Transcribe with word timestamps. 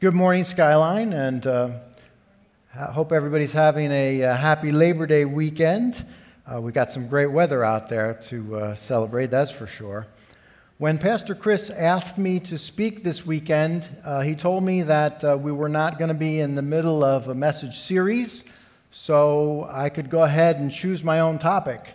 Good 0.00 0.12
morning, 0.12 0.42
Skyline, 0.42 1.12
and 1.12 1.46
uh, 1.46 1.70
I 2.74 2.86
hope 2.86 3.12
everybody's 3.12 3.52
having 3.52 3.92
a, 3.92 4.24
uh, 4.24 4.36
happy 4.36 4.72
Labor 4.72 5.06
Day 5.06 5.24
weekend. 5.24 6.04
Uh, 6.52 6.60
we 6.60 6.72
got 6.72 6.90
some 6.90 7.06
great 7.06 7.28
weather 7.28 7.64
out 7.64 7.88
there 7.88 8.14
to 8.28 8.56
uh, 8.56 8.74
celebrate, 8.74 9.26
that's 9.26 9.52
for 9.52 9.68
sure. 9.68 10.08
When 10.78 10.98
Pastor 10.98 11.36
Chris 11.36 11.70
asked 11.70 12.18
me 12.18 12.40
to 12.40 12.58
speak 12.58 13.04
this 13.04 13.24
weekend, 13.24 13.88
uh, 14.04 14.22
he 14.22 14.34
told 14.34 14.64
me 14.64 14.82
that 14.82 15.22
uh, 15.22 15.38
we 15.40 15.52
were 15.52 15.68
not 15.68 15.96
going 15.96 16.08
to 16.08 16.14
be 16.14 16.40
in 16.40 16.56
the 16.56 16.62
middle 16.62 17.04
of 17.04 17.28
a 17.28 17.34
message 17.34 17.78
series, 17.78 18.42
so 18.90 19.68
I 19.70 19.90
could 19.90 20.10
go 20.10 20.24
ahead 20.24 20.56
and 20.56 20.72
choose 20.72 21.04
my 21.04 21.20
own 21.20 21.38
topic. 21.38 21.86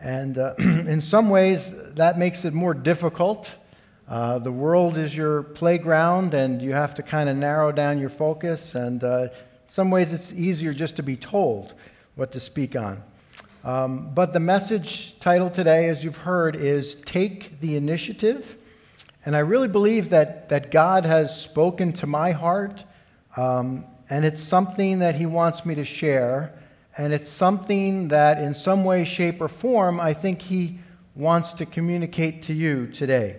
And 0.00 0.36
in 0.58 1.00
some 1.00 1.30
ways, 1.30 1.72
that 1.94 2.18
makes 2.18 2.44
it 2.44 2.52
more 2.52 2.74
difficult 2.74 3.48
uh, 4.10 4.40
the 4.40 4.50
world 4.50 4.98
is 4.98 5.16
your 5.16 5.44
playground, 5.44 6.34
and 6.34 6.60
you 6.60 6.72
have 6.72 6.94
to 6.94 7.02
kind 7.02 7.28
of 7.28 7.36
narrow 7.36 7.70
down 7.70 8.00
your 8.00 8.08
focus. 8.08 8.74
And 8.74 9.04
uh, 9.04 9.28
some 9.68 9.88
ways, 9.88 10.12
it's 10.12 10.32
easier 10.32 10.74
just 10.74 10.96
to 10.96 11.04
be 11.04 11.14
told 11.14 11.74
what 12.16 12.32
to 12.32 12.40
speak 12.40 12.74
on. 12.74 13.00
Um, 13.62 14.12
but 14.12 14.32
the 14.32 14.40
message 14.40 15.16
title 15.20 15.48
today, 15.48 15.88
as 15.88 16.02
you've 16.02 16.16
heard, 16.16 16.56
is 16.56 16.96
Take 17.06 17.60
the 17.60 17.76
Initiative. 17.76 18.56
And 19.24 19.36
I 19.36 19.40
really 19.40 19.68
believe 19.68 20.10
that, 20.10 20.48
that 20.48 20.72
God 20.72 21.04
has 21.04 21.40
spoken 21.40 21.92
to 21.92 22.08
my 22.08 22.32
heart, 22.32 22.82
um, 23.36 23.86
and 24.08 24.24
it's 24.24 24.42
something 24.42 24.98
that 24.98 25.14
He 25.14 25.26
wants 25.26 25.64
me 25.64 25.76
to 25.76 25.84
share. 25.84 26.52
And 26.98 27.12
it's 27.12 27.30
something 27.30 28.08
that, 28.08 28.38
in 28.38 28.56
some 28.56 28.82
way, 28.84 29.04
shape, 29.04 29.40
or 29.40 29.46
form, 29.46 30.00
I 30.00 30.14
think 30.14 30.42
He 30.42 30.80
wants 31.14 31.52
to 31.52 31.64
communicate 31.66 32.42
to 32.44 32.52
you 32.52 32.88
today. 32.88 33.36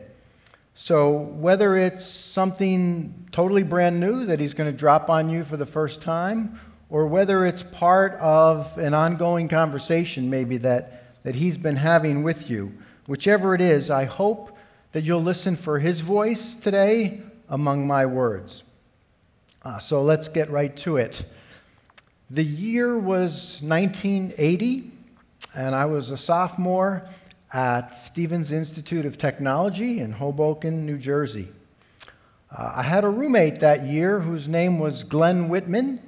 So, 0.73 1.11
whether 1.11 1.75
it's 1.75 2.05
something 2.05 3.27
totally 3.31 3.63
brand 3.63 3.99
new 3.99 4.25
that 4.25 4.39
he's 4.39 4.53
going 4.53 4.71
to 4.71 4.77
drop 4.77 5.09
on 5.09 5.29
you 5.29 5.43
for 5.43 5.57
the 5.57 5.65
first 5.65 6.01
time, 6.01 6.59
or 6.89 7.07
whether 7.07 7.45
it's 7.45 7.61
part 7.61 8.13
of 8.21 8.77
an 8.77 8.93
ongoing 8.93 9.49
conversation 9.49 10.29
maybe 10.29 10.57
that, 10.57 11.23
that 11.23 11.35
he's 11.35 11.57
been 11.57 11.75
having 11.75 12.23
with 12.23 12.49
you, 12.49 12.73
whichever 13.07 13.53
it 13.53 13.61
is, 13.61 13.89
I 13.89 14.05
hope 14.05 14.57
that 14.93 15.03
you'll 15.03 15.21
listen 15.21 15.57
for 15.57 15.77
his 15.77 15.99
voice 15.99 16.55
today 16.55 17.21
among 17.49 17.85
my 17.85 18.05
words. 18.05 18.63
Uh, 19.63 19.77
so, 19.77 20.03
let's 20.03 20.29
get 20.29 20.49
right 20.49 20.75
to 20.77 20.97
it. 20.97 21.21
The 22.29 22.45
year 22.45 22.97
was 22.97 23.61
1980, 23.61 24.89
and 25.53 25.75
I 25.75 25.85
was 25.85 26.11
a 26.11 26.17
sophomore 26.17 27.03
at 27.53 27.97
Stevens 27.97 28.51
Institute 28.51 29.05
of 29.05 29.17
Technology 29.17 29.99
in 29.99 30.11
Hoboken, 30.11 30.85
New 30.85 30.97
Jersey. 30.97 31.49
Uh, 32.49 32.73
I 32.75 32.83
had 32.83 33.03
a 33.03 33.09
roommate 33.09 33.59
that 33.59 33.83
year 33.83 34.19
whose 34.19 34.47
name 34.47 34.79
was 34.79 35.03
Glenn 35.03 35.49
Whitman. 35.49 36.01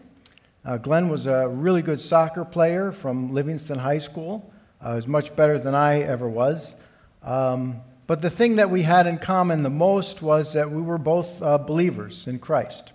Uh, 0.64 0.77
Glenn 0.77 1.09
was 1.09 1.25
a 1.25 1.47
really 1.47 1.81
good 1.81 1.99
soccer 1.99 2.45
player 2.45 2.94
from 2.94 3.33
Livingston 3.33 3.77
High 3.77 3.97
School. 3.99 4.53
Uh, 4.81 4.91
he 4.91 4.95
was 4.95 5.08
much 5.08 5.36
better 5.36 5.59
than 5.59 5.75
I 5.75 6.02
ever 6.02 6.30
was. 6.30 6.75
Um, 7.23 7.81
but 8.08 8.21
the 8.21 8.30
thing 8.30 8.58
that 8.58 8.69
we 8.69 8.81
had 8.81 9.08
in 9.08 9.17
common 9.17 9.64
the 9.64 9.69
most 9.69 10.21
was 10.21 10.53
that 10.53 10.69
we 10.69 10.81
were 10.81 10.97
both 10.97 11.41
uh, 11.41 11.58
believers 11.58 12.27
in 12.27 12.39
Christ. 12.39 12.94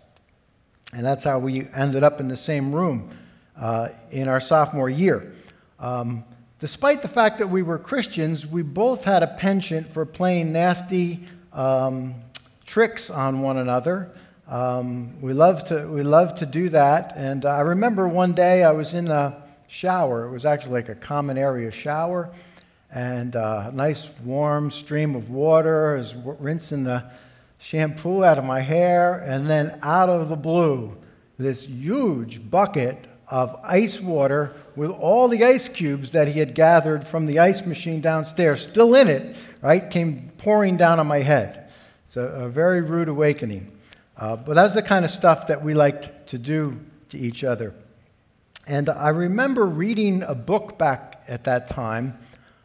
And 0.94 1.04
that's 1.04 1.24
how 1.24 1.38
we 1.38 1.66
ended 1.74 2.02
up 2.02 2.20
in 2.20 2.28
the 2.28 2.36
same 2.36 2.74
room 2.74 3.10
uh, 3.58 3.88
in 4.10 4.26
our 4.28 4.41
sophomore 4.41 4.88
year. 4.88 5.34
Um, 5.78 6.24
Despite 6.61 7.03
the 7.03 7.09
fact 7.09 7.39
that 7.39 7.48
we 7.48 7.62
were 7.62 7.78
Christians, 7.78 8.45
we 8.45 8.62
both 8.62 9.05
had 9.05 9.23
a 9.23 9.28
penchant 9.28 9.92
for 9.92 10.05
playing 10.05 10.51
nasty 10.51 11.20
um, 11.53 12.17
tricks 12.67 13.11
on 13.11 13.42
one 13.42 13.59
another. 13.59 14.11
Um, 14.48 15.20
we 15.20 15.33
loved 15.33 15.69
to 15.69 15.87
we 15.87 16.03
loved 16.03 16.39
to 16.39 16.47
do 16.47 16.69
that, 16.70 17.12
and 17.15 17.45
I 17.45 17.61
remember 17.61 18.09
one 18.09 18.33
day 18.33 18.65
I 18.65 18.73
was 18.73 18.95
in 18.95 19.06
a 19.06 19.41
shower. 19.69 20.27
It 20.27 20.33
was 20.33 20.45
actually 20.45 20.73
like 20.73 20.89
a 20.89 20.97
common 20.97 21.39
area 21.39 21.70
shower, 21.70 22.28
and 22.91 23.37
uh, 23.37 23.66
a 23.69 23.72
nice 23.72 24.11
warm 24.25 24.72
stream 24.72 25.15
of 25.15 25.31
water. 25.31 25.94
I 25.94 25.99
was 25.99 26.16
rinsing 26.16 26.82
the 26.82 27.05
shampoo 27.59 28.25
out 28.25 28.37
of 28.37 28.44
my 28.44 28.61
hair, 28.61 29.19
and 29.19 29.49
then 29.49 29.78
out 29.84 30.09
of 30.09 30.28
the 30.28 30.37
blue, 30.37 30.97
this 31.38 31.62
huge 31.62 32.50
bucket 32.50 33.06
of 33.31 33.59
ice 33.62 34.00
water 34.00 34.55
with 34.75 34.91
all 34.91 35.28
the 35.28 35.44
ice 35.44 35.69
cubes 35.69 36.12
that 36.12 36.28
he 36.28 36.39
had 36.39 36.55
gathered 36.55 37.06
from 37.06 37.27
the 37.27 37.39
ice 37.39 37.66
machine 37.66 38.00
downstairs, 38.00 38.62
still 38.62 38.94
in 38.94 39.09
it, 39.09 39.37
right, 39.61 39.91
came 39.91 40.31
pouring 40.39 40.77
down 40.77 40.99
on 40.99 41.06
my 41.06 41.21
head. 41.21 41.71
It's 42.05 42.17
a, 42.17 42.49
very 42.49 42.81
rude 42.81 43.09
awakening. 43.09 43.71
Uh, 44.17 44.37
but 44.37 44.55
that's 44.55 44.75
the 44.75 44.83
kind 44.83 45.05
of 45.05 45.11
stuff 45.11 45.49
that 45.49 45.62
we 45.62 45.75
liked 45.75 46.28
to 46.28 46.38
do 46.38 46.81
to 47.11 47.19
each 47.19 47.44
other. 47.44 47.75
And 48.67 48.88
I 48.88 49.11
remember 49.11 49.67
reading 49.67 50.22
a 50.22 50.34
book 50.34 50.78
back 50.78 51.22
at 51.28 51.44
that 51.44 51.69
time 51.69 52.19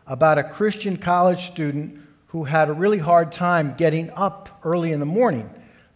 about 0.08 0.38
a 0.38 0.44
Christian 0.44 0.98
college 0.98 1.48
student 1.48 2.00
who 2.28 2.44
had 2.44 2.70
a 2.70 2.74
really 2.74 2.98
hard 2.98 3.32
time 3.32 3.76
getting 3.78 4.10
up 4.12 4.60
early 4.64 4.92
in 4.92 5.00
the 5.00 5.06
morning. 5.06 5.50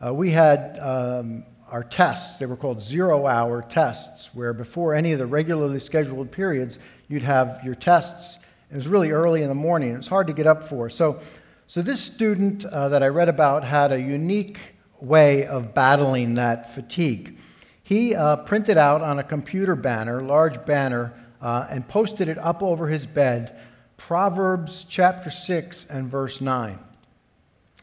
Uh, 0.05 0.13
we 0.13 0.29
had 0.29 0.77
um, 0.79 1.43
our 1.71 1.83
tests. 1.83 2.39
They 2.39 2.45
were 2.45 2.55
called 2.55 2.81
zero 2.81 3.27
hour 3.27 3.61
tests, 3.61 4.33
where 4.33 4.53
before 4.53 4.93
any 4.93 5.11
of 5.11 5.19
the 5.19 5.25
regularly 5.25 5.79
scheduled 5.79 6.31
periods, 6.31 6.79
you'd 7.07 7.23
have 7.23 7.59
your 7.63 7.75
tests. 7.75 8.37
It 8.71 8.75
was 8.75 8.87
really 8.87 9.11
early 9.11 9.43
in 9.43 9.49
the 9.49 9.55
morning. 9.55 9.93
It 9.93 9.97
was 9.97 10.07
hard 10.07 10.27
to 10.27 10.33
get 10.33 10.47
up 10.47 10.67
for. 10.67 10.89
So, 10.89 11.19
so 11.67 11.81
this 11.81 12.01
student 12.01 12.65
uh, 12.65 12.89
that 12.89 13.03
I 13.03 13.07
read 13.07 13.29
about 13.29 13.63
had 13.63 13.91
a 13.91 13.99
unique 13.99 14.59
way 14.99 15.45
of 15.45 15.73
battling 15.73 16.35
that 16.35 16.73
fatigue. 16.73 17.37
He 17.83 18.15
uh, 18.15 18.37
printed 18.37 18.77
out 18.77 19.01
on 19.01 19.19
a 19.19 19.23
computer 19.23 19.75
banner, 19.75 20.21
large 20.21 20.65
banner, 20.65 21.13
uh, 21.41 21.67
and 21.69 21.87
posted 21.87 22.29
it 22.29 22.37
up 22.37 22.61
over 22.63 22.87
his 22.87 23.05
bed 23.05 23.59
Proverbs 23.97 24.85
chapter 24.87 25.29
6 25.29 25.87
and 25.89 26.07
verse 26.07 26.39
9. 26.39 26.77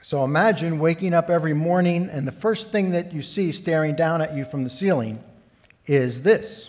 So 0.05 0.23
imagine 0.23 0.81
waking 0.81 1.15
up 1.15 1.31
every 1.31 1.55
morning 1.55 2.11
and 2.13 2.29
the 2.29 2.33
first 2.33 2.71
thing 2.71 2.91
that 2.91 3.15
you 3.15 3.23
see 3.23 3.53
staring 3.53 3.95
down 3.95 4.21
at 4.21 4.37
you 4.37 4.45
from 4.45 4.63
the 4.63 4.69
ceiling 4.69 5.19
is 5.87 6.21
this 6.21 6.69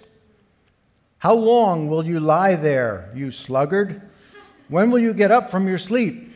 How 1.17 1.33
long 1.33 1.89
will 1.89 2.05
you 2.05 2.21
lie 2.21 2.55
there, 2.55 3.11
you 3.13 3.31
sluggard? 3.31 4.01
When 4.69 4.89
will 4.89 4.99
you 4.99 5.13
get 5.13 5.31
up 5.31 5.51
from 5.51 5.67
your 5.67 5.79
sleep? 5.79 6.31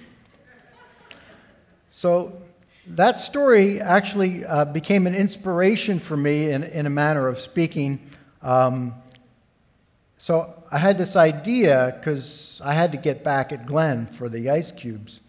So 1.90 2.42
that 2.88 3.22
story 3.22 3.80
actually 3.80 4.44
uh, 4.44 4.66
became 4.66 5.08
an 5.08 5.16
inspiration 5.16 6.00
for 6.00 6.18
me 6.18 6.52
in, 6.52 6.66
in 6.66 6.86
a 6.86 6.90
manner 6.90 7.30
of 7.30 7.40
speaking. 7.40 8.10
Um, 8.42 8.94
so 10.18 10.54
I 10.70 10.80
had 10.80 10.98
this 10.98 11.16
idea 11.16 11.98
because 11.98 12.62
I 12.62 12.74
had 12.74 12.92
to 12.92 12.98
get 12.98 13.24
back 13.24 13.54
at 13.54 13.66
Glenn 13.66 14.06
for 14.06 14.28
the 14.28 14.50
ice 14.50 14.74
cubes. 14.74 15.22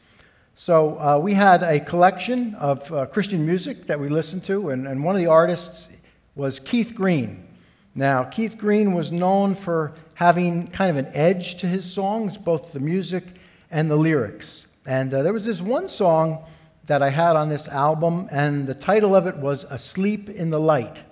So 0.62 1.00
uh, 1.00 1.18
we 1.18 1.32
had 1.32 1.62
a 1.62 1.80
collection 1.80 2.54
of 2.56 2.92
uh, 2.92 3.06
Christian 3.06 3.46
music 3.46 3.86
that 3.86 3.98
we 3.98 4.10
listened 4.10 4.44
to, 4.44 4.68
and, 4.68 4.86
and 4.86 5.02
one 5.02 5.14
of 5.14 5.22
the 5.22 5.26
artists 5.26 5.88
was 6.34 6.58
Keith 6.58 6.94
Green. 6.94 7.46
Now, 7.94 8.24
Keith 8.24 8.58
Green 8.58 8.92
was 8.92 9.10
known 9.10 9.54
for 9.54 9.94
having 10.12 10.66
kind 10.66 10.90
of 10.90 11.02
an 11.02 11.10
edge 11.14 11.56
to 11.60 11.66
his 11.66 11.90
songs, 11.90 12.36
both 12.36 12.74
the 12.74 12.78
music 12.78 13.24
and 13.70 13.90
the 13.90 13.96
lyrics. 13.96 14.66
And 14.84 15.14
uh, 15.14 15.22
there 15.22 15.32
was 15.32 15.46
this 15.46 15.62
one 15.62 15.88
song 15.88 16.44
that 16.84 17.00
I 17.00 17.08
had 17.08 17.36
on 17.36 17.48
this 17.48 17.66
album, 17.66 18.28
and 18.30 18.66
the 18.66 18.74
title 18.74 19.16
of 19.16 19.26
it 19.26 19.38
was 19.38 19.64
Asleep 19.64 20.28
in 20.28 20.50
the 20.50 20.60
Light. 20.60 21.02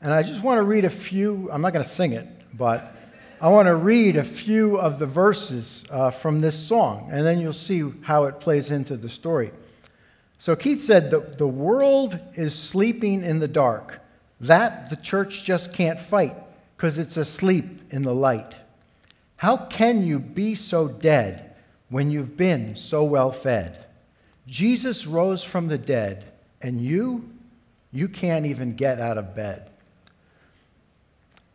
And 0.00 0.10
I 0.10 0.22
just 0.22 0.42
want 0.42 0.56
to 0.56 0.62
read 0.62 0.86
a 0.86 0.90
few, 0.90 1.50
I'm 1.52 1.60
not 1.60 1.74
going 1.74 1.84
to 1.84 1.90
sing 1.90 2.14
it, 2.14 2.26
but 2.56 2.96
I 3.42 3.48
want 3.48 3.68
to 3.68 3.74
read 3.74 4.18
a 4.18 4.22
few 4.22 4.78
of 4.78 4.98
the 4.98 5.06
verses 5.06 5.84
uh, 5.88 6.10
from 6.10 6.42
this 6.42 6.58
song, 6.58 7.08
and 7.10 7.24
then 7.24 7.40
you'll 7.40 7.54
see 7.54 7.90
how 8.02 8.24
it 8.24 8.38
plays 8.38 8.70
into 8.70 8.98
the 8.98 9.08
story. 9.08 9.50
So 10.38 10.54
Keith 10.54 10.82
said, 10.82 11.10
the, 11.10 11.20
the 11.20 11.46
world 11.46 12.18
is 12.34 12.54
sleeping 12.54 13.24
in 13.24 13.38
the 13.38 13.48
dark. 13.48 14.00
That 14.42 14.90
the 14.90 14.96
church 14.96 15.42
just 15.42 15.72
can't 15.72 15.98
fight 15.98 16.36
because 16.76 16.98
it's 16.98 17.16
asleep 17.16 17.64
in 17.90 18.02
the 18.02 18.14
light. 18.14 18.54
How 19.36 19.56
can 19.56 20.04
you 20.04 20.18
be 20.18 20.54
so 20.54 20.86
dead 20.86 21.56
when 21.88 22.10
you've 22.10 22.36
been 22.36 22.76
so 22.76 23.04
well 23.04 23.32
fed? 23.32 23.86
Jesus 24.48 25.06
rose 25.06 25.42
from 25.42 25.66
the 25.66 25.78
dead, 25.78 26.30
and 26.60 26.84
you, 26.84 27.30
you 27.90 28.06
can't 28.06 28.44
even 28.44 28.74
get 28.74 29.00
out 29.00 29.16
of 29.16 29.34
bed. 29.34 29.69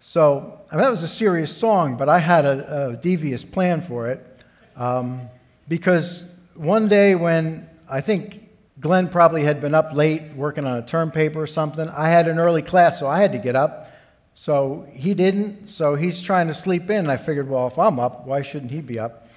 So 0.08 0.60
I 0.72 0.76
mean, 0.76 0.84
that 0.84 0.92
was 0.92 1.04
a 1.04 1.08
serious 1.08 1.56
song, 1.56 1.98
but 1.98 2.08
I 2.08 2.20
had 2.20 2.46
a, 2.46 2.90
a 2.90 2.96
devious 2.96 3.44
plan 3.44 3.82
for 3.82 4.08
it. 4.08 4.44
Um, 4.78 5.30
because 5.68 6.28
one 6.54 6.88
day 6.88 7.16
when 7.16 7.68
I 7.90 8.02
think 8.02 8.48
Glenn 8.80 9.10
probably 9.10 9.44
had 9.44 9.60
been 9.60 9.74
up 9.74 9.94
late 9.94 10.22
working 10.36 10.64
on 10.66 10.78
a 10.78 10.86
term 10.86 11.12
paper 11.12 11.42
or 11.42 11.48
something, 11.48 11.90
I 11.90 12.08
had 12.08 12.28
an 12.28 12.38
early 12.38 12.62
class, 12.62 13.00
so 13.00 13.08
I 13.08 13.20
had 13.20 13.34
to 13.34 13.40
get 13.40 13.56
up. 13.56 13.92
So 14.36 14.88
he 14.94 15.16
didn't, 15.16 15.68
so 15.68 15.96
he's 15.96 16.22
trying 16.22 16.48
to 16.48 16.54
sleep 16.54 16.90
in. 16.92 17.10
I 17.10 17.18
figured, 17.18 17.50
well, 17.50 17.68
if 17.68 17.80
I'm 17.80 18.00
up, 18.00 18.28
why 18.28 18.44
shouldn't 18.44 18.72
he 18.72 18.82
be 18.82 19.00
up? 19.00 19.28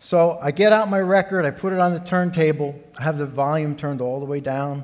So 0.00 0.38
I 0.42 0.50
get 0.50 0.72
out 0.72 0.88
my 0.88 1.00
record, 1.00 1.44
I 1.44 1.50
put 1.50 1.74
it 1.74 1.78
on 1.78 1.92
the 1.92 2.00
turntable, 2.00 2.74
I 2.98 3.02
have 3.02 3.18
the 3.18 3.26
volume 3.26 3.76
turned 3.76 4.00
all 4.00 4.18
the 4.18 4.26
way 4.26 4.40
down. 4.40 4.82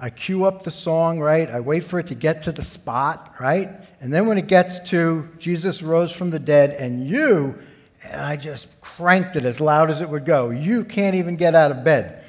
I 0.00 0.10
cue 0.10 0.44
up 0.44 0.62
the 0.62 0.70
song, 0.70 1.18
right? 1.18 1.50
I 1.50 1.58
wait 1.58 1.82
for 1.82 1.98
it 1.98 2.06
to 2.08 2.14
get 2.14 2.42
to 2.44 2.52
the 2.52 2.62
spot, 2.62 3.34
right? 3.40 3.70
And 4.00 4.12
then 4.12 4.26
when 4.26 4.38
it 4.38 4.46
gets 4.46 4.78
to 4.90 5.28
Jesus 5.38 5.82
rose 5.82 6.12
from 6.12 6.30
the 6.30 6.38
dead 6.38 6.70
and 6.70 7.04
you, 7.04 7.58
and 8.04 8.20
I 8.20 8.36
just 8.36 8.80
cranked 8.80 9.34
it 9.34 9.44
as 9.44 9.60
loud 9.60 9.90
as 9.90 10.00
it 10.00 10.08
would 10.08 10.24
go. 10.24 10.50
You 10.50 10.84
can't 10.84 11.16
even 11.16 11.36
get 11.36 11.56
out 11.56 11.72
of 11.72 11.82
bed. 11.82 12.24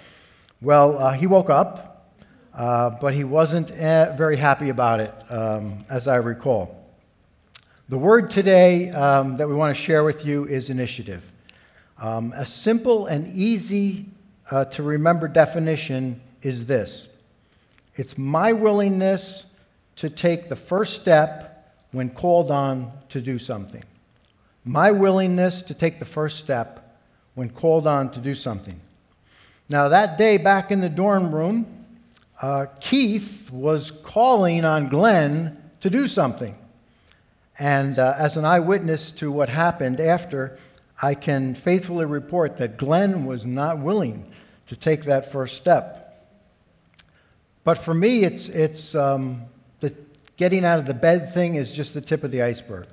Well, 0.62 0.98
uh, 0.98 1.14
he 1.14 1.28
woke 1.28 1.52
up, 1.52 2.12
uh, 2.56 2.90
but 2.90 3.14
he 3.14 3.24
wasn't 3.24 3.70
uh, 3.70 4.16
very 4.16 4.36
happy 4.36 4.70
about 4.70 5.00
it, 5.00 5.14
um, 5.30 5.86
as 5.90 6.08
I 6.08 6.16
recall. 6.16 6.76
The 7.88 7.98
word 8.00 8.32
today 8.32 8.90
um, 8.90 9.38
that 9.38 9.48
we 9.48 9.54
want 9.54 9.76
to 9.76 9.82
share 9.82 10.04
with 10.04 10.26
you 10.26 10.46
is 10.46 10.72
initiative. 10.72 11.24
Um, 12.00 12.34
a 12.36 12.46
simple 12.46 13.06
and 13.06 13.36
easy 13.36 14.06
uh, 14.50 14.66
to 14.66 14.82
remember 14.84 15.28
definition 15.28 16.20
is 16.42 16.66
this 16.66 17.09
it's 17.96 18.18
my 18.18 18.54
willingness 18.54 19.46
to 19.98 20.10
take 20.10 20.50
the 20.50 20.56
first 20.56 21.02
step 21.02 21.76
when 21.92 22.10
called 22.10 22.52
on 22.52 22.92
to 23.10 23.22
do 23.22 23.38
something. 23.38 23.84
My 24.64 24.92
willingness 24.92 25.62
to 25.64 25.74
take 25.74 26.00
the 26.00 26.06
first 26.06 26.40
step 26.40 27.00
when 27.36 27.50
called 27.50 27.88
on 27.88 28.12
to 28.12 28.20
do 28.20 28.36
something. 28.36 28.80
Now, 29.70 29.90
that 29.90 30.18
day 30.18 30.38
back 30.38 30.72
in 30.72 30.80
the 30.82 30.90
dorm 30.90 31.34
room, 31.34 31.86
uh, 32.42 32.68
Keith 32.80 33.52
was 33.52 33.92
calling 33.92 34.66
on 34.66 34.90
Glenn 34.90 35.62
to 35.82 35.90
do 35.90 36.08
something. 36.08 36.56
And 37.58 38.00
uh, 38.00 38.16
as 38.18 38.38
an 38.38 38.46
eyewitness 38.46 39.12
to 39.14 39.32
what 39.32 39.50
happened 39.50 40.00
after, 40.00 40.58
I 41.02 41.14
can 41.14 41.56
faithfully 41.56 42.06
report 42.06 42.58
that 42.58 42.78
Glenn 42.78 43.26
was 43.26 43.46
not 43.46 43.80
willing 43.80 44.32
to 44.68 44.76
take 44.76 45.04
that 45.04 45.32
first 45.32 45.58
step. 45.58 46.09
But 47.64 47.78
for 47.78 47.94
me, 47.94 48.24
it's, 48.24 48.50
it's 48.50 48.96
um, 48.96 49.44
the 49.80 49.94
getting 50.38 50.64
out 50.64 50.80
of 50.80 50.86
the 50.86 50.94
bed 50.94 51.34
thing 51.34 51.56
is 51.56 51.74
just 51.74 51.94
the 51.94 52.02
tip 52.02 52.24
of 52.24 52.32
the 52.32 52.42
iceberg. 52.42 52.88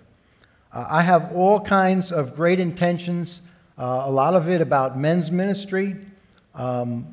Uh, 0.72 0.86
I 0.88 1.02
have 1.02 1.32
all 1.32 1.60
kinds 1.60 2.12
of 2.12 2.34
great 2.34 2.58
intentions, 2.58 3.40
uh, 3.78 4.02
a 4.04 4.10
lot 4.10 4.34
of 4.34 4.48
it 4.48 4.60
about 4.60 4.98
men's 4.98 5.30
ministry, 5.30 5.96
um, 6.54 7.06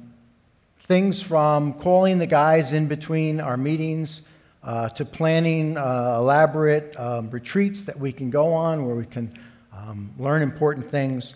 things 0.80 1.22
from 1.22 1.74
calling 1.74 2.18
the 2.18 2.28
guys 2.28 2.74
in 2.74 2.88
between 2.88 3.40
our 3.40 3.58
meetings 3.58 4.22
uh, 4.64 4.90
to 4.90 5.06
planning 5.06 5.78
uh, 5.78 6.16
elaborate 6.18 6.98
um, 7.00 7.30
retreats 7.30 7.84
that 7.84 8.00
we 8.00 8.12
can 8.12 8.30
go 8.30 8.54
on 8.54 8.86
where 8.86 8.96
we 8.96 9.06
can 9.06 9.32
um, 9.72 10.12
learn 10.18 10.42
important 10.42 10.90
things. 10.90 11.36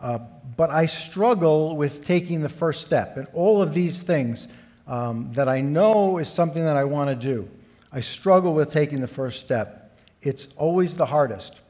Uh, 0.00 0.18
but 0.56 0.70
I 0.70 0.86
struggle 0.86 1.76
with 1.76 2.04
taking 2.04 2.40
the 2.40 2.48
first 2.48 2.82
step. 2.82 3.16
And 3.16 3.28
all 3.34 3.62
of 3.62 3.72
these 3.72 4.02
things 4.02 4.48
um, 4.86 5.32
that 5.32 5.48
I 5.48 5.60
know 5.60 6.18
is 6.18 6.28
something 6.28 6.64
that 6.64 6.76
I 6.76 6.84
want 6.84 7.08
to 7.10 7.16
do. 7.16 7.48
I 7.92 8.00
struggle 8.00 8.54
with 8.54 8.70
taking 8.70 9.00
the 9.00 9.08
first 9.08 9.40
step. 9.40 9.98
It's 10.22 10.48
always 10.56 10.96
the 10.96 11.06
hardest. 11.06 11.60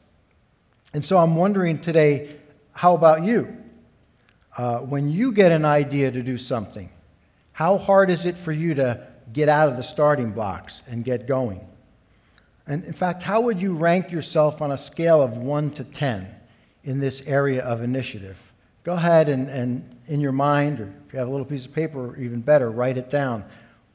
And 0.94 1.04
so 1.04 1.18
I'm 1.18 1.36
wondering 1.36 1.78
today 1.78 2.36
how 2.72 2.94
about 2.94 3.22
you? 3.22 3.56
Uh, 4.56 4.78
when 4.78 5.10
you 5.10 5.32
get 5.32 5.52
an 5.52 5.64
idea 5.64 6.10
to 6.10 6.22
do 6.22 6.38
something, 6.38 6.90
how 7.52 7.78
hard 7.78 8.10
is 8.10 8.24
it 8.26 8.36
for 8.36 8.52
you 8.52 8.74
to 8.74 9.06
get 9.32 9.48
out 9.48 9.68
of 9.68 9.76
the 9.76 9.82
starting 9.82 10.30
blocks 10.30 10.82
and 10.88 11.04
get 11.04 11.26
going? 11.26 11.60
And 12.66 12.84
in 12.84 12.92
fact, 12.92 13.22
how 13.22 13.40
would 13.42 13.60
you 13.60 13.74
rank 13.74 14.10
yourself 14.10 14.62
on 14.62 14.72
a 14.72 14.78
scale 14.78 15.20
of 15.20 15.36
1 15.36 15.70
to 15.72 15.84
10 15.84 16.34
in 16.84 17.00
this 17.00 17.22
area 17.26 17.62
of 17.62 17.82
initiative? 17.82 18.38
Go 18.84 18.94
ahead 18.94 19.28
and, 19.28 19.48
and 19.48 19.96
in 20.08 20.20
your 20.20 20.32
mind, 20.32 20.80
or 20.80 20.92
if 21.06 21.12
you 21.12 21.18
have 21.20 21.28
a 21.28 21.30
little 21.30 21.46
piece 21.46 21.66
of 21.66 21.72
paper, 21.72 22.16
even 22.16 22.40
better, 22.40 22.70
write 22.70 22.96
it 22.96 23.08
down. 23.08 23.44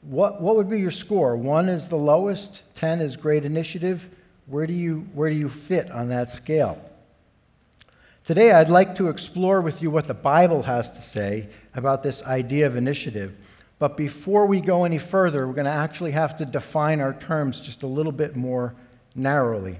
What, 0.02 0.40
what 0.40 0.56
would 0.56 0.70
be 0.70 0.80
your 0.80 0.90
score? 0.90 1.36
One 1.36 1.68
is 1.68 1.88
the 1.88 1.96
lowest, 1.96 2.62
10 2.76 3.00
is 3.00 3.16
great 3.16 3.44
initiative. 3.44 4.08
Where 4.46 4.66
do, 4.66 4.72
you, 4.72 5.06
where 5.12 5.28
do 5.28 5.36
you 5.36 5.50
fit 5.50 5.90
on 5.90 6.08
that 6.08 6.30
scale? 6.30 6.82
Today, 8.24 8.52
I'd 8.52 8.70
like 8.70 8.96
to 8.96 9.08
explore 9.08 9.60
with 9.60 9.82
you 9.82 9.90
what 9.90 10.06
the 10.06 10.14
Bible 10.14 10.62
has 10.62 10.90
to 10.90 11.00
say 11.00 11.48
about 11.74 12.02
this 12.02 12.22
idea 12.22 12.66
of 12.66 12.76
initiative. 12.76 13.34
But 13.78 13.96
before 13.96 14.46
we 14.46 14.60
go 14.60 14.84
any 14.84 14.98
further, 14.98 15.46
we're 15.46 15.54
going 15.54 15.66
to 15.66 15.70
actually 15.70 16.12
have 16.12 16.36
to 16.38 16.46
define 16.46 17.00
our 17.00 17.14
terms 17.14 17.60
just 17.60 17.82
a 17.82 17.86
little 17.86 18.12
bit 18.12 18.36
more 18.36 18.74
narrowly. 19.14 19.78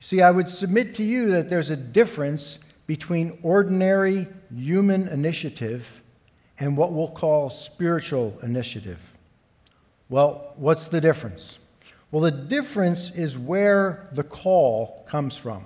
See, 0.00 0.22
I 0.22 0.30
would 0.30 0.48
submit 0.48 0.94
to 0.94 1.04
you 1.04 1.30
that 1.30 1.50
there's 1.50 1.70
a 1.70 1.76
difference 1.76 2.60
between 2.86 3.38
ordinary 3.42 4.28
human 4.54 5.08
initiative 5.08 6.02
and 6.58 6.76
what 6.76 6.92
we'll 6.92 7.10
call 7.10 7.50
spiritual 7.50 8.38
initiative. 8.42 9.00
Well, 10.08 10.52
what's 10.56 10.86
the 10.86 11.00
difference? 11.00 11.58
Well, 12.10 12.22
the 12.22 12.30
difference 12.30 13.10
is 13.10 13.36
where 13.36 14.08
the 14.12 14.22
call 14.22 15.04
comes 15.08 15.36
from. 15.36 15.64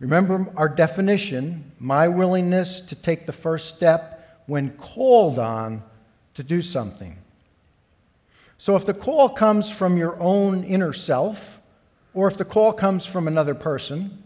Remember 0.00 0.46
our 0.56 0.68
definition 0.68 1.70
my 1.78 2.08
willingness 2.08 2.80
to 2.80 2.94
take 2.94 3.26
the 3.26 3.32
first 3.32 3.76
step 3.76 4.42
when 4.46 4.70
called 4.70 5.38
on 5.38 5.82
to 6.34 6.42
do 6.42 6.62
something. 6.62 7.16
So, 8.58 8.76
if 8.76 8.86
the 8.86 8.94
call 8.94 9.28
comes 9.28 9.70
from 9.70 9.96
your 9.96 10.18
own 10.20 10.64
inner 10.64 10.92
self, 10.92 11.60
or 12.14 12.28
if 12.28 12.36
the 12.36 12.44
call 12.44 12.72
comes 12.72 13.04
from 13.04 13.28
another 13.28 13.54
person, 13.54 14.23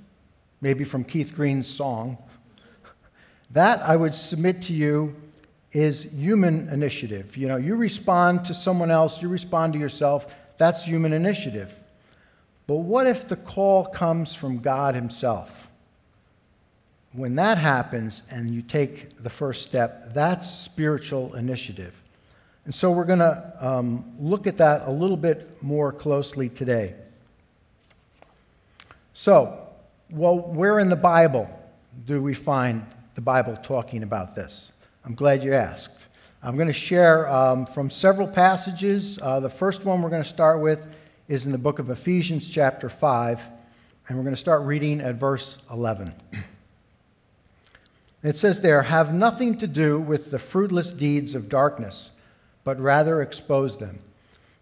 maybe 0.60 0.84
from 0.84 1.04
Keith 1.04 1.34
Green's 1.34 1.66
song. 1.66 2.18
That, 3.50 3.80
I 3.82 3.96
would 3.96 4.14
submit 4.14 4.62
to 4.62 4.72
you, 4.72 5.14
is 5.72 6.02
human 6.02 6.68
initiative. 6.70 7.36
You 7.36 7.48
know, 7.48 7.56
you 7.56 7.76
respond 7.76 8.44
to 8.46 8.54
someone 8.54 8.90
else, 8.90 9.22
you 9.22 9.28
respond 9.28 9.72
to 9.74 9.78
yourself, 9.78 10.34
that's 10.56 10.84
human 10.84 11.12
initiative. 11.12 11.72
But 12.66 12.76
what 12.76 13.06
if 13.06 13.28
the 13.28 13.36
call 13.36 13.86
comes 13.86 14.34
from 14.34 14.58
God 14.58 14.94
Himself? 14.94 15.68
When 17.12 17.34
that 17.36 17.58
happens 17.58 18.22
and 18.30 18.50
you 18.50 18.60
take 18.60 19.22
the 19.22 19.30
first 19.30 19.62
step, 19.62 20.12
that's 20.12 20.50
spiritual 20.50 21.34
initiative. 21.34 21.94
And 22.64 22.74
so 22.74 22.92
we're 22.92 23.06
going 23.06 23.20
to 23.20 23.52
um, 23.60 24.04
look 24.20 24.46
at 24.46 24.58
that 24.58 24.86
a 24.86 24.90
little 24.90 25.16
bit 25.16 25.62
more 25.62 25.90
closely 25.90 26.50
today. 26.50 26.94
So, 29.14 29.67
well, 30.10 30.38
where 30.38 30.78
in 30.78 30.88
the 30.88 30.96
Bible 30.96 31.48
do 32.06 32.22
we 32.22 32.34
find 32.34 32.84
the 33.14 33.20
Bible 33.20 33.56
talking 33.62 34.02
about 34.02 34.34
this? 34.34 34.72
I'm 35.04 35.14
glad 35.14 35.42
you 35.42 35.54
asked. 35.54 36.06
I'm 36.42 36.56
going 36.56 36.68
to 36.68 36.72
share 36.72 37.28
um, 37.28 37.66
from 37.66 37.90
several 37.90 38.28
passages. 38.28 39.18
Uh, 39.20 39.40
the 39.40 39.50
first 39.50 39.84
one 39.84 40.00
we're 40.00 40.10
going 40.10 40.22
to 40.22 40.28
start 40.28 40.60
with 40.60 40.86
is 41.26 41.44
in 41.44 41.52
the 41.52 41.58
book 41.58 41.78
of 41.78 41.90
Ephesians, 41.90 42.48
chapter 42.48 42.88
5, 42.88 43.42
and 44.08 44.16
we're 44.16 44.24
going 44.24 44.34
to 44.34 44.40
start 44.40 44.62
reading 44.62 45.00
at 45.00 45.16
verse 45.16 45.58
11. 45.70 46.14
It 48.22 48.36
says 48.36 48.60
there, 48.60 48.82
Have 48.82 49.12
nothing 49.12 49.58
to 49.58 49.66
do 49.66 50.00
with 50.00 50.30
the 50.30 50.38
fruitless 50.38 50.90
deeds 50.90 51.34
of 51.34 51.48
darkness, 51.48 52.10
but 52.64 52.80
rather 52.80 53.22
expose 53.22 53.76
them. 53.76 53.98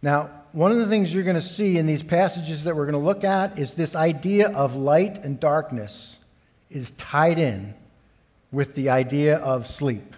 Now, 0.06 0.30
one 0.52 0.70
of 0.70 0.78
the 0.78 0.86
things 0.86 1.12
you're 1.12 1.24
going 1.24 1.34
to 1.34 1.42
see 1.42 1.78
in 1.78 1.86
these 1.86 2.04
passages 2.04 2.62
that 2.62 2.76
we're 2.76 2.86
going 2.86 2.92
to 2.92 3.04
look 3.04 3.24
at 3.24 3.58
is 3.58 3.74
this 3.74 3.96
idea 3.96 4.50
of 4.52 4.76
light 4.76 5.24
and 5.24 5.40
darkness 5.40 6.20
is 6.70 6.92
tied 6.92 7.40
in 7.40 7.74
with 8.52 8.76
the 8.76 8.90
idea 8.90 9.38
of 9.38 9.66
sleep 9.66 10.14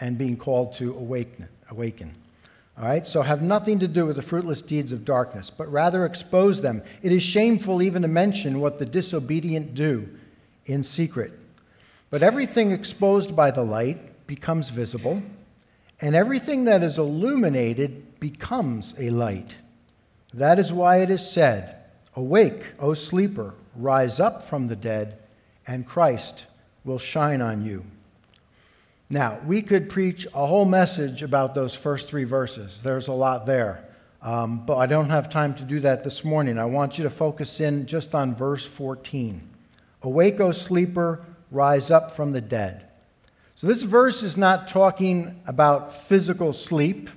and 0.00 0.18
being 0.18 0.36
called 0.36 0.72
to 0.74 0.94
awaken. 0.94 1.48
awaken. 1.70 2.12
All 2.76 2.84
right, 2.84 3.06
so 3.06 3.22
have 3.22 3.40
nothing 3.40 3.78
to 3.78 3.86
do 3.86 4.04
with 4.04 4.16
the 4.16 4.22
fruitless 4.22 4.60
deeds 4.60 4.90
of 4.90 5.04
darkness, 5.04 5.48
but 5.48 5.70
rather 5.70 6.04
expose 6.04 6.60
them. 6.60 6.82
It 7.02 7.12
is 7.12 7.22
shameful 7.22 7.82
even 7.82 8.02
to 8.02 8.08
mention 8.08 8.58
what 8.58 8.80
the 8.80 8.84
disobedient 8.84 9.76
do 9.76 10.08
in 10.66 10.82
secret. 10.82 11.32
But 12.10 12.24
everything 12.24 12.72
exposed 12.72 13.36
by 13.36 13.52
the 13.52 13.62
light 13.62 14.26
becomes 14.26 14.70
visible, 14.70 15.22
and 16.02 16.16
everything 16.16 16.64
that 16.64 16.82
is 16.82 16.98
illuminated 16.98 18.20
becomes 18.20 18.92
a 18.98 19.08
light. 19.10 19.54
That 20.34 20.58
is 20.58 20.72
why 20.72 20.98
it 20.98 21.10
is 21.10 21.26
said, 21.26 21.76
Awake, 22.16 22.64
O 22.80 22.92
sleeper, 22.92 23.54
rise 23.76 24.20
up 24.20 24.42
from 24.42 24.66
the 24.66 24.76
dead, 24.76 25.18
and 25.66 25.86
Christ 25.86 26.46
will 26.84 26.98
shine 26.98 27.40
on 27.40 27.64
you. 27.64 27.84
Now, 29.08 29.38
we 29.46 29.62
could 29.62 29.88
preach 29.88 30.26
a 30.34 30.46
whole 30.46 30.64
message 30.64 31.22
about 31.22 31.54
those 31.54 31.74
first 31.74 32.08
three 32.08 32.24
verses. 32.24 32.80
There's 32.82 33.08
a 33.08 33.12
lot 33.12 33.46
there. 33.46 33.84
Um, 34.22 34.64
but 34.64 34.76
I 34.76 34.86
don't 34.86 35.10
have 35.10 35.30
time 35.30 35.54
to 35.54 35.62
do 35.64 35.80
that 35.80 36.04
this 36.04 36.24
morning. 36.24 36.58
I 36.58 36.64
want 36.64 36.96
you 36.96 37.04
to 37.04 37.10
focus 37.10 37.60
in 37.60 37.86
just 37.86 38.14
on 38.14 38.34
verse 38.34 38.64
14. 38.64 39.40
Awake, 40.02 40.40
O 40.40 40.52
sleeper, 40.52 41.24
rise 41.50 41.90
up 41.90 42.10
from 42.10 42.32
the 42.32 42.40
dead. 42.40 42.86
So, 43.54 43.66
this 43.66 43.82
verse 43.82 44.22
is 44.22 44.36
not 44.36 44.68
talking 44.68 45.40
about 45.46 45.94
physical 45.94 46.52
sleep 46.52 47.10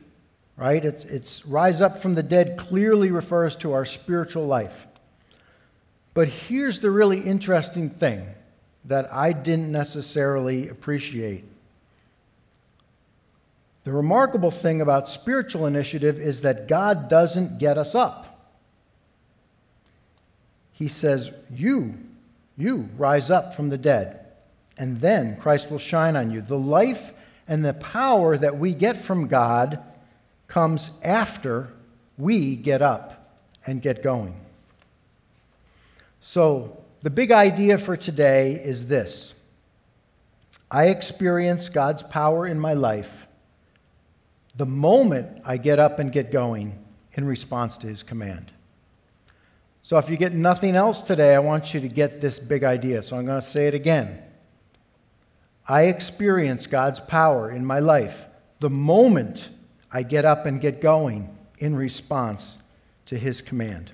right? 0.58 0.84
It's, 0.84 1.04
it's 1.06 1.46
rise 1.46 1.82
up 1.82 2.00
from 2.00 2.16
the 2.16 2.24
dead 2.24 2.58
clearly 2.58 3.12
refers 3.12 3.56
to 3.58 3.74
our 3.74 3.86
spiritual 3.86 4.46
life. 4.46 4.88
But 6.14 6.30
here's 6.30 6.80
the 6.80 6.92
really 6.92 7.20
interesting 7.20 7.90
thing 7.90 8.26
that 8.86 9.12
I 9.12 9.34
didn't 9.34 9.72
necessarily 9.72 10.70
appreciate. 10.70 11.44
The 13.84 13.92
remarkable 13.92 14.52
thing 14.52 14.82
about 14.82 15.10
spiritual 15.10 15.66
initiative 15.66 16.20
is 16.20 16.42
that 16.42 16.68
God 16.68 17.10
doesn't 17.10 17.60
get 17.60 17.78
us 17.78 17.94
up. 17.94 18.32
He 20.72 20.88
says, 20.88 21.32
You, 21.54 21.96
you 22.58 22.90
rise 22.98 23.30
up 23.30 23.54
from 23.54 23.70
the 23.70 23.78
dead, 23.78 24.25
and 24.78 25.00
then 25.00 25.38
Christ 25.38 25.72
will 25.72 25.80
shine 25.80 26.16
on 26.16 26.32
you. 26.32 26.42
The 26.42 26.58
life 26.58 27.14
and 27.48 27.64
the 27.64 27.74
power 27.74 28.38
that 28.38 28.58
we 28.58 28.74
get 28.74 28.98
from 28.98 29.28
God 29.28 29.82
comes 30.48 30.92
after 31.04 31.72
we 32.18 32.56
get 32.56 32.82
up 32.82 33.38
and 33.66 33.82
get 33.82 34.04
going. 34.04 34.40
So, 36.20 36.82
the 37.02 37.10
big 37.10 37.32
idea 37.32 37.78
for 37.78 37.96
today 37.96 38.54
is 38.54 38.88
this 38.88 39.34
I 40.72 40.88
experience 40.88 41.70
God's 41.70 42.04
power 42.04 42.48
in 42.48 42.60
my 42.60 42.74
life 42.74 43.28
the 44.56 44.66
moment 44.66 45.42
I 45.46 45.58
get 45.58 45.80
up 45.80 46.00
and 46.00 46.12
get 46.12 46.32
going 46.32 46.78
in 47.14 47.26
response 47.26 47.78
to 47.80 47.88
his 47.88 48.04
command. 48.04 48.52
So, 49.84 49.98
if 50.00 50.10
you 50.10 50.18
get 50.18 50.34
nothing 50.34 50.76
else 50.76 51.04
today, 51.04 51.36
I 51.36 51.40
want 51.40 51.74
you 51.74 51.82
to 51.82 51.88
get 51.88 52.22
this 52.22 52.40
big 52.40 52.64
idea. 52.64 53.04
So, 53.04 53.18
I'm 53.18 53.26
going 53.26 53.40
to 53.40 53.48
say 53.48 53.68
it 53.68 53.76
again. 53.76 54.20
I 55.68 55.84
experience 55.84 56.68
God's 56.68 57.00
power 57.00 57.50
in 57.50 57.66
my 57.66 57.80
life 57.80 58.28
the 58.60 58.70
moment 58.70 59.50
I 59.92 60.04
get 60.04 60.26
up 60.26 60.46
and 60.46 60.62
get 60.62 60.82
going 60.82 61.36
in 61.60 61.76
response 61.76 62.58
to 63.08 63.18
his 63.18 63.42
command. 63.42 63.92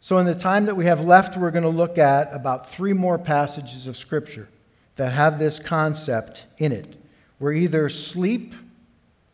So, 0.00 0.18
in 0.18 0.26
the 0.26 0.34
time 0.34 0.66
that 0.66 0.76
we 0.76 0.86
have 0.86 1.02
left, 1.02 1.36
we're 1.36 1.50
going 1.50 1.64
to 1.64 1.68
look 1.68 1.98
at 1.98 2.34
about 2.34 2.68
three 2.68 2.94
more 2.94 3.18
passages 3.18 3.86
of 3.86 3.96
Scripture 3.96 4.48
that 4.96 5.12
have 5.12 5.38
this 5.38 5.58
concept 5.58 6.46
in 6.58 6.72
it, 6.72 6.96
where 7.38 7.52
either 7.52 7.88
sleep 7.88 8.54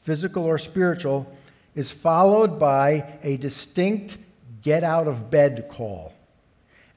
physical 0.01 0.45
or 0.45 0.59
spiritual, 0.59 1.27
is 1.75 1.91
followed 1.91 2.59
by 2.59 3.05
a 3.23 3.37
distinct 3.37 4.19
get 4.63 4.85
out 4.85 5.09
of 5.09 5.31
bed 5.31 5.69
call. 5.69 6.13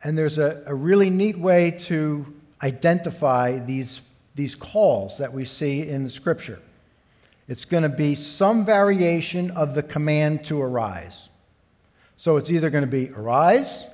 And 0.03 0.17
there's 0.17 0.37
a, 0.37 0.63
a 0.65 0.73
really 0.73 1.09
neat 1.09 1.37
way 1.37 1.71
to 1.81 2.25
identify 2.61 3.59
these, 3.59 4.01
these 4.35 4.55
calls 4.55 5.17
that 5.17 5.33
we 5.33 5.45
see 5.45 5.87
in 5.87 6.03
the 6.03 6.09
scripture. 6.09 6.59
It's 7.47 7.65
going 7.65 7.83
to 7.83 7.89
be 7.89 8.15
some 8.15 8.65
variation 8.65 9.51
of 9.51 9.73
the 9.73 9.81
command 9.81 10.45
to 10.45 10.61
arise. 10.61 11.29
So 12.17 12.37
it's 12.37 12.51
either 12.51 12.69
going 12.69 12.83
to 12.83 12.89
be 12.89 13.09
arise, 13.09 13.87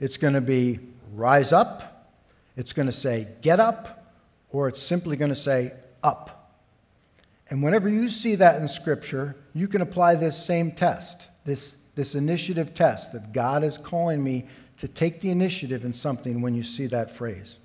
it's 0.00 0.16
going 0.16 0.34
to 0.34 0.40
be 0.40 0.80
rise 1.14 1.52
up, 1.52 2.10
it's 2.56 2.72
going 2.72 2.86
to 2.86 2.92
say 2.92 3.28
get 3.40 3.60
up, 3.60 4.14
or 4.50 4.68
it's 4.68 4.82
simply 4.82 5.16
going 5.16 5.30
to 5.30 5.34
say 5.34 5.72
up. 6.02 6.42
And 7.48 7.62
whenever 7.62 7.88
you 7.88 8.08
see 8.08 8.34
that 8.36 8.60
in 8.60 8.68
Scripture, 8.68 9.36
you 9.54 9.68
can 9.68 9.82
apply 9.82 10.14
this 10.14 10.42
same 10.42 10.72
test, 10.72 11.28
this, 11.44 11.76
this 11.94 12.14
initiative 12.14 12.74
test 12.74 13.12
that 13.12 13.32
God 13.32 13.62
is 13.62 13.78
calling 13.78 14.22
me 14.22 14.46
to 14.78 14.88
take 14.88 15.20
the 15.20 15.30
initiative 15.30 15.84
in 15.84 15.92
something 15.92 16.40
when 16.40 16.54
you 16.54 16.62
see 16.62 16.86
that 16.86 17.14
phrase. 17.14 17.58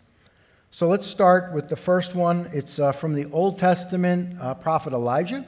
So 0.69 0.89
let's 0.89 1.07
start 1.07 1.53
with 1.53 1.69
the 1.69 1.77
first 1.77 2.13
one. 2.13 2.49
It's 2.53 2.77
uh, 2.77 2.91
from 2.91 3.13
the 3.13 3.25
Old 3.31 3.57
Testament 3.57 4.39
uh, 4.39 4.53
prophet 4.53 4.91
Elijah, 4.91 5.45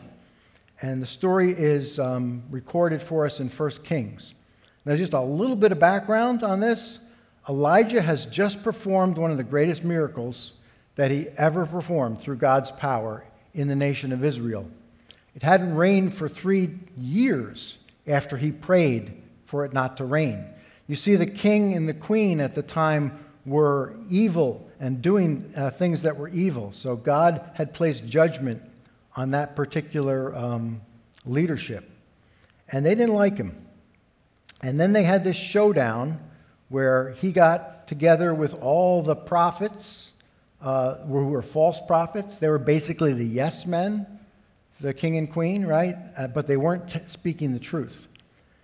and 0.82 1.02
the 1.02 1.06
story 1.06 1.52
is 1.52 2.00
um, 2.00 2.42
recorded 2.50 3.02
for 3.02 3.26
us 3.26 3.42
in 3.42 3.50
1 3.50 3.70
Kings. 3.84 4.34
Now, 4.86 4.96
just 4.96 5.14
a 5.14 5.22
little 5.22 5.58
bit 5.58 5.74
of 5.74 5.80
background 5.80 6.42
on 6.42 6.62
this. 6.62 7.02
Elijah 7.50 8.02
has 8.02 8.28
just 8.28 8.64
performed 8.64 9.18
one 9.18 9.30
of 9.30 9.36
the 9.36 9.44
greatest 9.44 9.84
miracles 9.84 10.54
that 10.96 11.12
he 11.12 11.28
ever 11.38 11.66
performed 11.66 12.22
through 12.22 12.38
God's 12.38 12.72
power 12.72 13.26
in 13.54 13.68
the 13.68 13.76
nation 13.76 14.14
of 14.14 14.24
Israel. 14.24 14.72
It 15.36 15.44
hadn't 15.44 15.76
rained 15.76 16.14
for 16.14 16.30
three 16.30 16.70
years 16.98 17.78
after 18.08 18.38
he 18.38 18.54
prayed 18.54 19.22
for 19.44 19.66
it 19.66 19.74
not 19.74 19.98
to 19.98 20.06
rain. 20.06 20.46
You 20.88 20.96
see, 20.96 21.18
the 21.18 21.26
king 21.26 21.74
and 21.74 21.90
the 21.90 21.94
queen 21.94 22.40
at 22.40 22.56
the 22.56 22.64
time 22.64 23.20
were 23.46 23.96
evil 24.10 24.70
and 24.80 25.02
doing 25.02 25.52
uh, 25.56 25.72
things 25.72 26.02
that 26.04 26.16
were 26.16 26.30
evil. 26.30 26.72
So 26.72 26.96
God 26.96 27.50
had 27.54 27.74
placed 27.74 28.06
judgment 28.06 28.62
on 29.16 29.32
that 29.32 29.56
particular 29.56 30.36
um, 30.36 30.82
leadership. 31.26 31.90
And 32.72 32.86
they 32.86 32.96
didn't 32.96 33.16
like 33.16 33.38
him. 33.38 33.56
And 34.62 34.80
then 34.80 34.94
they 34.94 35.04
had 35.04 35.24
this 35.24 35.38
showdown 35.38 36.20
where 36.70 37.12
he 37.14 37.32
got 37.32 37.88
together 37.88 38.34
with 38.34 38.54
all 38.62 39.02
the 39.02 39.16
prophets 39.16 40.12
uh, 40.62 40.96
who 41.06 41.28
were 41.28 41.42
false 41.42 41.80
prophets. 41.88 42.38
They 42.38 42.50
were 42.50 42.60
basically 42.60 43.14
the 43.14 43.26
yes 43.26 43.66
men, 43.66 44.06
the 44.80 44.94
king 44.94 45.18
and 45.18 45.32
queen, 45.32 45.66
right? 45.66 45.96
Uh, 46.18 46.28
but 46.28 46.46
they 46.46 46.58
weren't 46.58 46.90
t- 46.90 47.00
speaking 47.08 47.54
the 47.54 47.60
truth. 47.60 48.08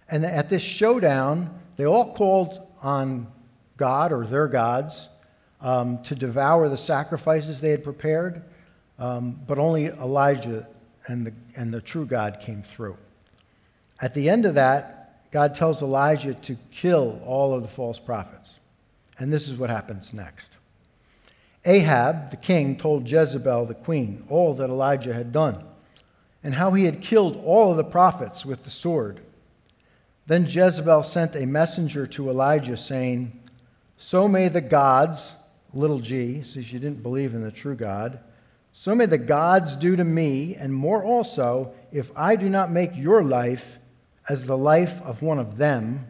And 0.10 0.25
at 0.25 0.50
this 0.50 0.62
showdown, 0.62 1.58
they 1.77 1.86
all 1.86 2.13
called 2.13 2.67
on 2.82 3.27
God 3.77 4.12
or 4.12 4.25
their 4.25 4.48
gods 4.48 5.10
um, 5.62 6.01
to 6.03 6.15
devour 6.15 6.70
the 6.70 6.77
sacrifices 6.77 7.60
they 7.60 7.72
had 7.72 7.84
prepared, 7.84 8.44
um, 9.00 9.39
but 9.48 9.58
only 9.58 9.88
Elijah 9.88 10.67
and 11.08 11.25
the, 11.27 11.34
and 11.55 11.74
the 11.74 11.82
true 11.82 12.05
God 12.05 12.39
came 12.41 12.62
through. 12.62 12.98
At 14.01 14.13
the 14.13 14.29
end 14.29 14.46
of 14.46 14.55
that, 14.55 15.32
God 15.32 15.55
tells 15.55 15.82
Elijah 15.82 16.34
to 16.34 16.58
kill 16.72 17.22
all 17.25 17.53
of 17.53 17.62
the 17.62 17.67
false 17.67 18.00
prophets. 18.00 18.60
And 19.20 19.32
this 19.32 19.48
is 19.48 19.58
what 19.58 19.70
happens 19.70 20.13
next. 20.13 20.58
Ahab, 21.65 22.29
the 22.32 22.38
king, 22.38 22.77
told 22.77 23.10
Jezebel, 23.10 23.65
the 23.65 23.74
queen, 23.74 24.24
all 24.29 24.53
that 24.53 24.70
Elijah 24.70 25.13
had 25.13 25.32
done 25.32 25.63
and 26.46 26.53
how 26.53 26.70
he 26.72 26.86
had 26.86 27.01
killed 27.01 27.41
all 27.44 27.72
of 27.72 27.77
the 27.77 27.84
prophets 27.84 28.46
with 28.46 28.63
the 28.63 28.70
sword. 28.70 29.20
Then 30.27 30.46
Jezebel 30.46 31.01
sent 31.01 31.36
a 31.36 31.44
messenger 31.44 32.05
to 32.05 32.29
Elijah, 32.29 32.77
saying, 32.77 33.41
So 33.97 34.27
may 34.27 34.49
the 34.49 34.61
gods, 34.61 35.35
little 35.73 35.99
g, 35.99 36.41
since 36.43 36.71
you 36.71 36.79
didn't 36.79 37.03
believe 37.03 37.33
in 37.33 37.41
the 37.41 37.51
true 37.51 37.75
God, 37.75 38.19
so 38.73 38.93
may 38.93 39.05
the 39.05 39.17
gods 39.17 39.77
do 39.77 39.95
to 39.95 40.03
me, 40.03 40.55
and 40.55 40.73
more 40.73 41.01
also, 41.01 41.73
if 41.93 42.11
I 42.15 42.35
do 42.35 42.49
not 42.49 42.71
make 42.71 42.91
your 42.93 43.23
life 43.23 43.79
as 44.27 44.45
the 44.45 44.57
life 44.57 45.01
of 45.03 45.21
one 45.21 45.39
of 45.39 45.57
them, 45.57 46.05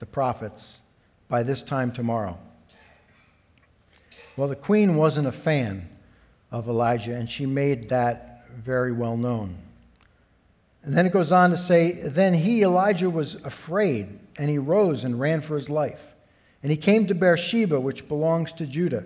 the 0.00 0.06
prophets, 0.06 0.80
by 1.28 1.44
this 1.44 1.62
time 1.62 1.92
tomorrow. 1.92 2.36
Well, 4.36 4.48
the 4.48 4.56
queen 4.56 4.96
wasn't 4.96 5.28
a 5.28 5.32
fan 5.32 5.88
of 6.50 6.68
Elijah, 6.68 7.14
and 7.14 7.30
she 7.30 7.46
made 7.46 7.90
that 7.90 8.48
very 8.50 8.92
well 8.92 9.16
known. 9.16 9.56
And 10.82 10.96
then 10.96 11.06
it 11.06 11.12
goes 11.12 11.30
on 11.30 11.50
to 11.50 11.56
say, 11.56 11.92
Then 11.92 12.34
he, 12.34 12.62
Elijah, 12.62 13.10
was 13.10 13.36
afraid, 13.36 14.18
and 14.38 14.50
he 14.50 14.58
rose 14.58 15.04
and 15.04 15.20
ran 15.20 15.40
for 15.40 15.54
his 15.54 15.70
life. 15.70 16.11
And 16.62 16.70
he 16.70 16.76
came 16.76 17.06
to 17.08 17.14
Beersheba, 17.14 17.80
which 17.80 18.08
belongs 18.08 18.52
to 18.52 18.66
Judah, 18.66 19.04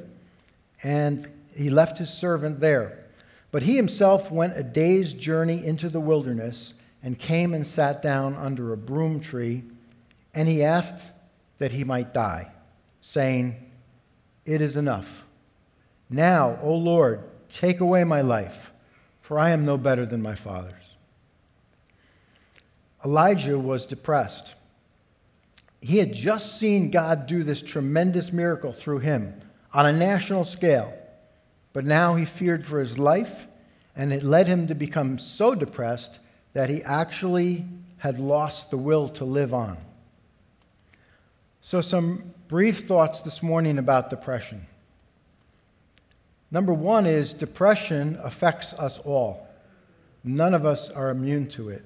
and 0.82 1.26
he 1.54 1.70
left 1.70 1.98
his 1.98 2.10
servant 2.10 2.60
there. 2.60 3.04
But 3.50 3.62
he 3.62 3.76
himself 3.76 4.30
went 4.30 4.58
a 4.58 4.62
day's 4.62 5.12
journey 5.12 5.64
into 5.64 5.88
the 5.88 6.00
wilderness 6.00 6.75
and 7.02 7.18
came 7.18 7.54
and 7.54 7.66
sat 7.66 8.02
down 8.02 8.34
under 8.34 8.72
a 8.72 8.76
broom 8.76 9.20
tree, 9.20 9.64
and 10.34 10.46
he 10.46 10.62
asked 10.62 11.12
that 11.58 11.72
he 11.72 11.84
might 11.84 12.12
die, 12.12 12.50
saying, 13.00 13.56
it 14.44 14.60
is 14.60 14.76
enough. 14.76 15.25
Now, 16.10 16.58
O 16.62 16.75
Lord, 16.75 17.22
take 17.48 17.80
away 17.80 18.04
my 18.04 18.20
life, 18.20 18.72
for 19.22 19.38
I 19.38 19.50
am 19.50 19.64
no 19.64 19.76
better 19.76 20.06
than 20.06 20.22
my 20.22 20.34
father's. 20.34 20.75
Elijah 23.04 23.58
was 23.58 23.86
depressed. 23.86 24.54
He 25.80 25.99
had 25.99 26.12
just 26.12 26.59
seen 26.59 26.90
God 26.90 27.26
do 27.26 27.42
this 27.42 27.62
tremendous 27.62 28.33
miracle 28.33 28.73
through 28.73 29.00
him 29.00 29.35
on 29.73 29.87
a 29.87 29.92
national 29.92 30.45
scale, 30.45 30.92
but 31.73 31.85
now 31.85 32.14
he 32.14 32.25
feared 32.25 32.64
for 32.64 32.80
his 32.80 32.99
life, 32.99 33.47
and 33.95 34.12
it 34.12 34.23
led 34.23 34.47
him 34.47 34.66
to 34.68 34.75
become 34.75 35.18
so 35.18 35.54
depressed 35.54 36.18
that 36.54 36.71
he 36.71 36.83
actually 36.83 37.66
had 37.99 38.21
lost 38.21 38.71
the 38.71 38.76
will 38.76 39.09
to 39.11 39.25
live 39.25 39.52
on. 39.52 39.76
So, 41.61 41.80
some 41.80 42.33
brief 42.49 42.87
thoughts 42.87 43.21
this 43.21 43.42
morning 43.42 43.78
about 43.78 44.11
depression. 44.11 44.66
Number 46.50 46.73
one 46.73 47.06
is 47.06 47.35
depression 47.35 48.18
affects 48.23 48.73
us 48.75 48.99
all. 48.99 49.49
None 50.23 50.54
of 50.54 50.64
us 50.64 50.90
are 50.90 51.11
immune 51.11 51.49
to 51.50 51.71
it. 51.71 51.85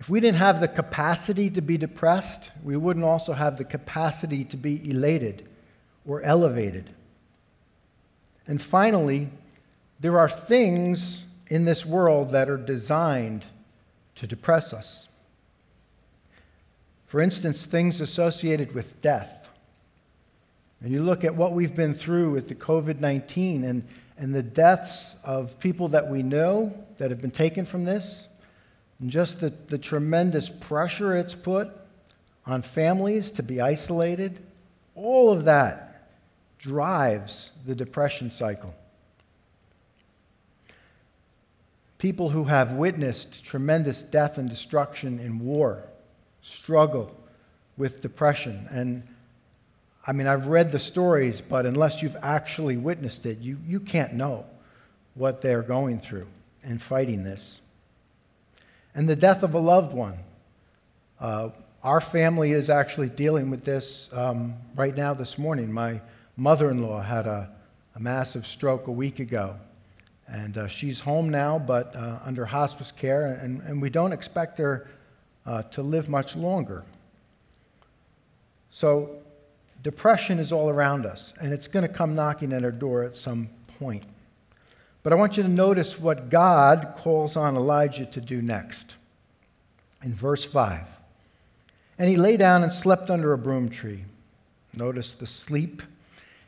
If 0.00 0.08
we 0.08 0.18
didn't 0.20 0.38
have 0.38 0.60
the 0.60 0.68
capacity 0.68 1.50
to 1.50 1.60
be 1.60 1.76
depressed, 1.76 2.50
we 2.64 2.76
wouldn't 2.76 3.04
also 3.04 3.34
have 3.34 3.58
the 3.58 3.64
capacity 3.64 4.44
to 4.44 4.56
be 4.56 4.90
elated 4.90 5.46
or 6.06 6.22
elevated. 6.22 6.94
And 8.46 8.60
finally, 8.60 9.28
there 10.00 10.18
are 10.18 10.28
things 10.28 11.26
in 11.48 11.66
this 11.66 11.84
world 11.84 12.32
that 12.32 12.48
are 12.48 12.56
designed 12.56 13.44
to 14.16 14.26
depress 14.26 14.72
us. 14.72 15.06
For 17.06 17.20
instance, 17.20 17.66
things 17.66 18.00
associated 18.00 18.74
with 18.74 19.02
death. 19.02 19.50
And 20.80 20.90
you 20.92 21.02
look 21.02 21.24
at 21.24 21.34
what 21.34 21.52
we've 21.52 21.74
been 21.74 21.92
through 21.92 22.30
with 22.32 22.48
the 22.48 22.54
COVID 22.54 23.00
19, 23.00 23.64
and, 23.64 23.86
and 24.16 24.34
the 24.34 24.42
deaths 24.42 25.16
of 25.24 25.60
people 25.60 25.88
that 25.88 26.08
we 26.08 26.22
know 26.22 26.72
that 26.96 27.10
have 27.10 27.20
been 27.20 27.30
taken 27.30 27.66
from 27.66 27.84
this, 27.84 28.28
and 29.00 29.10
just 29.10 29.40
the, 29.40 29.52
the 29.68 29.78
tremendous 29.78 30.48
pressure 30.48 31.16
it's 31.16 31.34
put 31.34 31.70
on 32.46 32.62
families 32.62 33.30
to 33.32 33.42
be 33.42 33.60
isolated, 33.60 34.40
all 34.94 35.32
of 35.32 35.46
that 35.46 36.08
drives 36.58 37.52
the 37.66 37.74
depression 37.74 38.30
cycle. 38.30 38.74
People 41.98 42.30
who 42.30 42.44
have 42.44 42.72
witnessed 42.72 43.44
tremendous 43.44 44.02
death 44.02 44.38
and 44.38 44.48
destruction 44.48 45.18
in 45.18 45.38
war 45.38 45.82
struggle 46.42 47.14
with 47.76 48.00
depression. 48.00 48.66
And 48.70 49.02
I 50.06 50.12
mean, 50.12 50.26
I've 50.26 50.46
read 50.46 50.72
the 50.72 50.78
stories, 50.78 51.40
but 51.40 51.66
unless 51.66 52.02
you've 52.02 52.16
actually 52.22 52.76
witnessed 52.76 53.26
it, 53.26 53.38
you, 53.38 53.58
you 53.66 53.80
can't 53.80 54.14
know 54.14 54.46
what 55.14 55.42
they're 55.42 55.62
going 55.62 56.00
through 56.00 56.26
and 56.62 56.80
fighting 56.80 57.22
this. 57.22 57.60
And 58.94 59.08
the 59.08 59.16
death 59.16 59.42
of 59.42 59.54
a 59.54 59.58
loved 59.58 59.94
one. 59.94 60.18
Uh, 61.20 61.50
our 61.82 62.00
family 62.00 62.52
is 62.52 62.68
actually 62.68 63.08
dealing 63.08 63.50
with 63.50 63.64
this 63.64 64.10
um, 64.12 64.54
right 64.74 64.94
now 64.94 65.14
this 65.14 65.38
morning. 65.38 65.72
My 65.72 66.00
mother 66.36 66.70
in 66.70 66.82
law 66.82 67.00
had 67.00 67.26
a, 67.26 67.50
a, 67.94 68.00
massive 68.00 68.46
stroke 68.46 68.86
a 68.86 68.92
week 68.92 69.18
ago, 69.18 69.54
and 70.28 70.58
uh, 70.58 70.68
she's 70.68 71.00
home 71.00 71.28
now, 71.28 71.58
but 71.58 71.94
uh, 71.94 72.18
under 72.24 72.44
hospice 72.44 72.92
care, 72.92 73.38
and, 73.42 73.62
and, 73.62 73.80
we 73.80 73.90
don't 73.90 74.12
expect 74.12 74.58
her 74.58 74.88
uh, 75.46 75.62
to 75.64 75.82
live 75.82 76.08
much 76.08 76.36
longer. 76.36 76.84
So, 78.70 79.16
depression 79.82 80.38
is 80.38 80.52
all 80.52 80.68
around 80.68 81.06
us, 81.06 81.34
and 81.40 81.52
it's 81.52 81.68
going 81.68 81.86
to 81.86 81.92
come 81.92 82.14
knocking 82.14 82.52
at 82.52 82.64
our 82.64 82.70
door 82.70 83.04
at 83.04 83.16
some 83.16 83.48
point. 83.78 84.04
But 85.02 85.12
I 85.12 85.16
want 85.16 85.36
you 85.36 85.42
to 85.42 85.48
notice 85.48 85.98
what 85.98 86.28
God 86.28 86.94
calls 86.96 87.36
on 87.36 87.56
Elijah 87.56 88.06
to 88.06 88.20
do 88.20 88.42
next. 88.42 88.96
In 90.02 90.14
verse 90.14 90.44
5. 90.44 90.86
And 91.98 92.08
he 92.08 92.16
lay 92.16 92.36
down 92.36 92.62
and 92.62 92.72
slept 92.72 93.10
under 93.10 93.32
a 93.32 93.38
broom 93.38 93.68
tree. 93.68 94.04
Notice 94.74 95.14
the 95.14 95.26
sleep. 95.26 95.82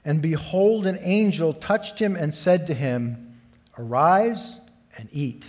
And 0.05 0.21
behold, 0.21 0.87
an 0.87 0.99
angel 1.01 1.55
touched 1.55 1.99
him 1.99 2.17
and 2.17 2.35
said 2.35 2.67
to 2.67 2.75
him, 2.75 3.39
Arise 3.79 4.61
and 4.97 5.09
eat. 5.13 5.45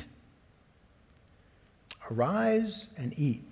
Arise 2.12 2.88
and 2.98 3.17
eat. 3.17 3.43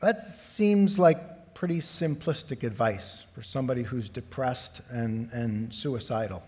That 0.00 0.26
seems 0.26 0.98
like 0.98 1.54
pretty 1.54 1.78
simplistic 1.78 2.62
advice 2.62 3.24
for 3.34 3.42
somebody 3.42 3.82
who's 3.82 4.08
depressed 4.08 4.82
and, 4.90 5.30
and 5.32 5.72
suicidal. 5.72 6.42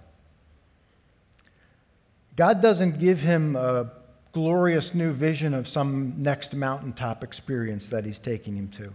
God 2.36 2.60
doesn't 2.60 3.00
give 3.00 3.20
him 3.20 3.56
a 3.56 3.90
glorious 4.32 4.94
new 4.94 5.12
vision 5.12 5.54
of 5.54 5.66
some 5.66 6.12
next 6.18 6.54
mountaintop 6.54 7.24
experience 7.24 7.88
that 7.88 8.04
he's 8.04 8.18
taking 8.18 8.54
him 8.54 8.68
to. 8.68 8.92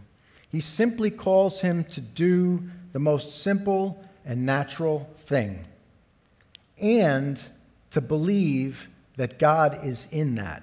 He 0.49 0.61
simply 0.61 1.09
calls 1.09 1.59
him 1.59 1.83
to 1.85 2.01
do 2.01 2.61
the 2.91 2.99
most 2.99 3.41
simple 3.41 4.05
and 4.23 4.45
natural 4.45 5.09
thing 5.17 5.65
and 6.79 7.41
to 7.89 8.01
believe 8.01 8.87
that 9.15 9.39
God 9.39 9.83
is 9.83 10.05
in 10.11 10.35
that. 10.35 10.61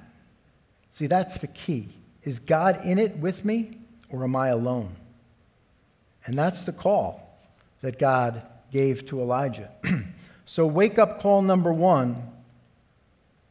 See, 0.91 1.09
that's 1.09 1.39
the 1.39 1.49
key. 1.49 1.89
Is 2.23 2.39
God 2.39 2.85
in 2.85 3.01
it 3.01 3.17
with 3.19 3.45
me 3.45 3.79
or 4.11 4.23
am 4.23 4.37
I 4.37 4.49
alone? 4.49 4.95
And 6.27 6.39
that's 6.39 6.63
the 6.63 6.73
call 6.73 7.41
that 7.83 7.99
God 7.99 8.43
gave 8.71 9.07
to 9.07 9.21
Elijah. 9.21 9.71
so, 10.45 10.67
wake 10.67 10.99
up 10.99 11.21
call 11.21 11.43
number 11.43 11.73
one 11.73 12.23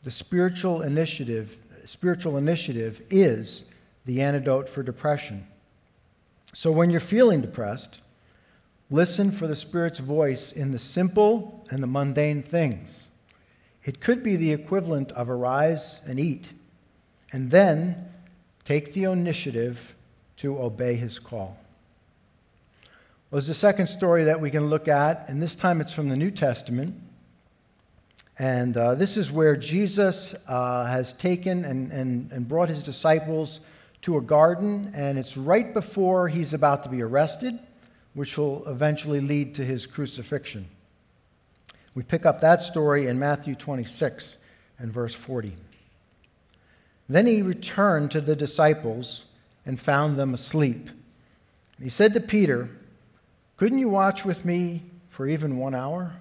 the 0.04 0.12
spiritual 0.12 0.82
initiative, 0.82 1.58
spiritual 1.86 2.38
initiative 2.38 3.01
is 3.10 3.63
the 4.06 4.22
antidote 4.22 4.70
for 4.70 4.84
depression. 4.84 5.46
So 6.54 6.72
when 6.72 6.90
you're 6.90 7.00
feeling 7.00 7.42
depressed, 7.42 8.00
listen 8.90 9.31
for 9.31 9.48
the 9.48 9.55
Spirit's 9.55 10.00
voice 10.00 10.51
in 10.51 10.72
the 10.72 10.79
simple 10.79 11.66
and 11.70 11.83
the 11.83 11.88
mundane 11.88 12.42
things. 12.42 13.10
It 13.83 14.00
could 14.00 14.24
be 14.24 14.36
the 14.36 14.51
equivalent 14.51 15.12
of 15.12 15.29
arise 15.29 16.01
and 16.05 16.20
eat, 16.20 16.48
and 17.31 17.51
then 17.51 18.10
take 18.64 18.94
the 18.94 19.05
initiative 19.05 19.94
to 20.38 20.60
obey 20.60 20.96
his 20.96 21.20
call. 21.20 21.57
Well, 23.29 23.40
there's 23.42 23.50
a 23.50 23.53
second 23.53 23.88
story 23.88 24.24
that 24.25 24.40
we 24.40 24.50
can 24.50 24.68
look 24.68 24.88
at, 24.88 25.25
and 25.27 25.42
this 25.42 25.55
time 25.55 25.81
it's 25.81 25.92
from 25.92 26.10
the 26.10 26.16
New 26.16 26.31
Testament. 26.31 26.96
And 28.39 28.77
uh, 28.77 28.95
this 28.95 29.17
is 29.17 29.31
where 29.31 29.55
Jesus 29.55 30.35
uh, 30.47 30.85
has 30.85 31.13
taken 31.13 31.65
and, 31.65 31.91
and, 31.91 32.31
and 32.31 32.47
brought 32.47 32.69
his 32.69 32.83
disciples 32.83 33.61
to 34.03 34.17
a 34.17 34.21
garden, 34.21 34.91
and 34.93 35.17
it's 35.17 35.37
right 35.37 35.73
before 35.73 36.27
he's 36.27 36.53
about 36.53 36.83
to 36.83 36.89
be 36.89 37.01
arrested, 37.01 37.57
which 38.13 38.37
will 38.37 38.67
eventually 38.67 39.21
lead 39.21 39.55
to 39.55 39.65
his 39.65 39.87
crucifixion. 39.87 40.67
We 41.95 42.03
pick 42.03 42.27
up 42.27 42.41
that 42.41 42.61
story 42.61 43.07
in 43.07 43.17
Matthew 43.17 43.55
26 43.55 44.37
and 44.77 44.93
verse 44.93 45.15
40. 45.15 45.55
Then 47.09 47.25
he 47.25 47.41
returned 47.41 48.11
to 48.11 48.21
the 48.21 48.35
disciples 48.35 49.25
and 49.65 49.79
found 49.79 50.15
them 50.15 50.35
asleep. 50.35 50.89
He 51.81 51.89
said 51.89 52.13
to 52.13 52.19
Peter, 52.19 52.69
Couldn't 53.55 53.79
you 53.79 53.89
watch 53.89 54.25
with 54.25 54.45
me 54.45 54.83
for 55.09 55.27
even 55.27 55.57
one 55.57 55.73
hour? 55.73 56.13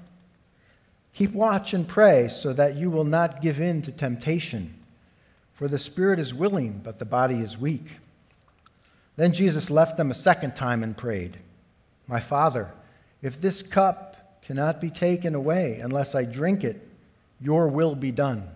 Keep 1.16 1.32
watch 1.32 1.72
and 1.72 1.88
pray 1.88 2.28
so 2.28 2.52
that 2.52 2.76
you 2.76 2.90
will 2.90 3.04
not 3.04 3.40
give 3.40 3.58
in 3.58 3.80
to 3.80 3.90
temptation. 3.90 4.74
For 5.54 5.66
the 5.66 5.78
spirit 5.78 6.18
is 6.18 6.34
willing, 6.34 6.82
but 6.84 6.98
the 6.98 7.06
body 7.06 7.36
is 7.36 7.56
weak. 7.56 7.86
Then 9.16 9.32
Jesus 9.32 9.70
left 9.70 9.96
them 9.96 10.10
a 10.10 10.14
second 10.14 10.54
time 10.54 10.82
and 10.82 10.94
prayed, 10.94 11.38
My 12.06 12.20
Father, 12.20 12.70
if 13.22 13.40
this 13.40 13.62
cup 13.62 14.42
cannot 14.42 14.78
be 14.78 14.90
taken 14.90 15.34
away 15.34 15.80
unless 15.80 16.14
I 16.14 16.26
drink 16.26 16.64
it, 16.64 16.86
your 17.40 17.68
will 17.68 17.94
be 17.94 18.12
done. 18.12 18.46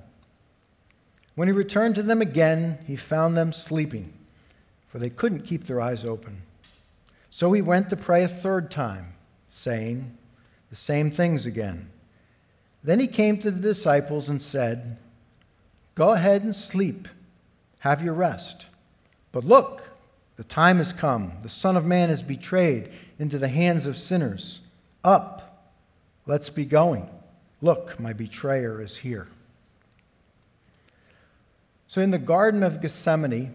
When 1.37 1.49
he 1.49 1.53
returned 1.53 1.95
to 1.95 2.03
them 2.03 2.21
again, 2.21 2.77
he 2.87 2.97
found 2.97 3.39
them 3.39 3.55
sleeping, 3.55 4.13
for 4.89 4.99
they 4.99 5.09
couldn't 5.09 5.47
keep 5.47 5.67
their 5.67 5.81
eyes 5.81 6.05
open. 6.05 6.43
So 7.31 7.55
he 7.55 7.63
went 7.63 7.89
to 7.89 7.97
pray 7.97 8.25
a 8.25 8.29
third 8.29 8.71
time, 8.71 9.15
saying 9.49 10.15
the 10.69 10.77
same 10.77 11.11
things 11.11 11.47
again. 11.47 11.89
Then 12.83 12.99
he 12.99 13.07
came 13.07 13.39
to 13.39 13.51
the 13.51 13.61
disciples 13.61 14.29
and 14.29 14.41
said, 14.41 14.97
Go 15.95 16.13
ahead 16.13 16.43
and 16.45 16.57
sleep, 16.57 17.09
have 17.81 18.03
your 18.03 18.15
rest. 18.15 18.67
But 19.33 19.45
look, 19.45 19.83
the 20.37 20.45
time 20.45 20.79
has 20.79 20.93
come. 20.93 21.33
The 21.43 21.49
Son 21.49 21.77
of 21.77 21.85
Man 21.85 22.09
is 22.09 22.23
betrayed 22.23 22.91
into 23.19 23.39
the 23.39 23.49
hands 23.49 23.87
of 23.87 23.99
sinners. 23.99 24.61
Up, 25.05 25.75
let's 26.27 26.49
be 26.49 26.65
going. 26.65 27.09
Look, 27.61 28.01
my 28.01 28.15
betrayer 28.15 28.81
is 28.81 28.97
here. 28.97 29.29
So 31.89 32.01
in 32.01 32.11
the 32.11 32.19
Garden 32.19 32.63
of 32.63 32.81
Gethsemane, 32.81 33.55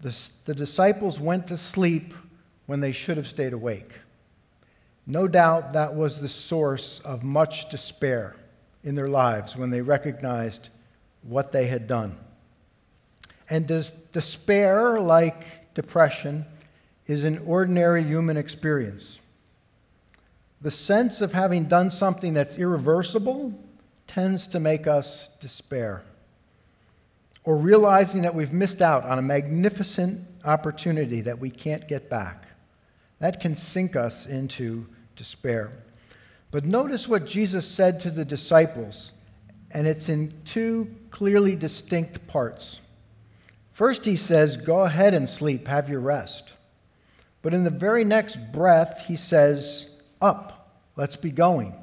the, 0.00 0.16
the 0.46 0.54
disciples 0.54 1.20
went 1.20 1.46
to 1.48 1.56
sleep 1.56 2.14
when 2.66 2.80
they 2.80 2.92
should 2.92 3.16
have 3.16 3.28
stayed 3.28 3.52
awake. 3.52 3.92
No 5.06 5.26
doubt 5.26 5.72
that 5.72 5.94
was 5.94 6.18
the 6.18 6.28
source 6.28 7.00
of 7.00 7.22
much 7.22 7.68
despair 7.70 8.36
in 8.84 8.94
their 8.94 9.08
lives 9.08 9.56
when 9.56 9.70
they 9.70 9.80
recognized 9.80 10.68
what 11.22 11.52
they 11.52 11.66
had 11.66 11.86
done. 11.86 12.16
And 13.48 13.66
does 13.66 13.90
despair, 14.12 15.00
like 15.00 15.74
depression, 15.74 16.44
is 17.06 17.24
an 17.24 17.38
ordinary 17.46 18.04
human 18.04 18.36
experience. 18.36 19.18
The 20.60 20.70
sense 20.70 21.20
of 21.20 21.32
having 21.32 21.64
done 21.64 21.90
something 21.90 22.34
that's 22.34 22.56
irreversible 22.56 23.52
tends 24.06 24.46
to 24.48 24.60
make 24.60 24.86
us 24.86 25.28
despair. 25.40 26.02
Or 27.44 27.56
realizing 27.56 28.22
that 28.22 28.34
we've 28.34 28.52
missed 28.52 28.82
out 28.82 29.04
on 29.04 29.18
a 29.18 29.22
magnificent 29.22 30.20
opportunity 30.44 31.22
that 31.22 31.38
we 31.38 31.50
can't 31.50 31.88
get 31.88 32.10
back. 32.10 32.44
That 33.20 33.40
can 33.40 33.54
sink 33.54 33.96
us 33.96 34.26
into 34.26 34.86
despair. 35.14 35.70
But 36.50 36.64
notice 36.64 37.06
what 37.06 37.26
Jesus 37.26 37.66
said 37.66 38.00
to 38.00 38.10
the 38.10 38.24
disciples, 38.24 39.12
and 39.70 39.86
it's 39.86 40.08
in 40.08 40.34
two 40.44 40.92
clearly 41.10 41.54
distinct 41.54 42.26
parts. 42.26 42.80
First, 43.72 44.04
he 44.04 44.16
says, 44.16 44.56
Go 44.56 44.80
ahead 44.84 45.14
and 45.14 45.28
sleep, 45.28 45.68
have 45.68 45.88
your 45.88 46.00
rest. 46.00 46.54
But 47.42 47.54
in 47.54 47.64
the 47.64 47.70
very 47.70 48.04
next 48.04 48.52
breath, 48.52 49.04
he 49.06 49.16
says, 49.16 49.90
Up, 50.20 50.74
let's 50.96 51.16
be 51.16 51.30
going. 51.30 51.74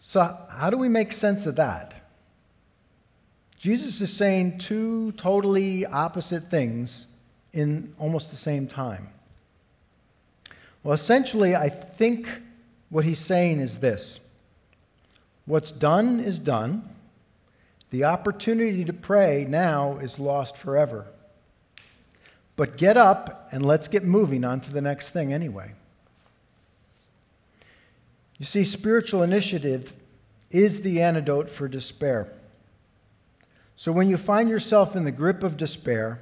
So, 0.00 0.36
how 0.50 0.70
do 0.70 0.78
we 0.78 0.88
make 0.88 1.12
sense 1.12 1.46
of 1.46 1.56
that? 1.56 1.94
Jesus 3.58 4.00
is 4.00 4.12
saying 4.12 4.58
two 4.58 5.12
totally 5.12 5.86
opposite 5.86 6.50
things 6.50 7.06
in 7.52 7.94
almost 7.98 8.30
the 8.30 8.36
same 8.36 8.66
time. 8.66 9.08
Well, 10.82 10.94
essentially, 10.94 11.54
I 11.54 11.68
think 11.68 12.28
what 12.90 13.04
he's 13.04 13.20
saying 13.20 13.60
is 13.60 13.78
this 13.78 14.20
What's 15.46 15.72
done 15.72 16.20
is 16.20 16.38
done. 16.38 16.88
The 17.90 18.04
opportunity 18.04 18.84
to 18.86 18.92
pray 18.92 19.44
now 19.48 19.98
is 19.98 20.18
lost 20.18 20.56
forever. 20.56 21.06
But 22.56 22.76
get 22.76 22.96
up 22.96 23.48
and 23.52 23.64
let's 23.64 23.88
get 23.88 24.04
moving 24.04 24.44
on 24.44 24.60
to 24.62 24.72
the 24.72 24.80
next 24.80 25.10
thing 25.10 25.32
anyway. 25.32 25.72
You 28.38 28.46
see, 28.46 28.64
spiritual 28.64 29.22
initiative 29.22 29.92
is 30.50 30.80
the 30.82 31.02
antidote 31.02 31.50
for 31.50 31.68
despair. 31.68 32.32
So 33.76 33.92
when 33.92 34.08
you 34.08 34.16
find 34.16 34.48
yourself 34.48 34.96
in 34.96 35.04
the 35.04 35.12
grip 35.12 35.42
of 35.42 35.56
despair, 35.56 36.20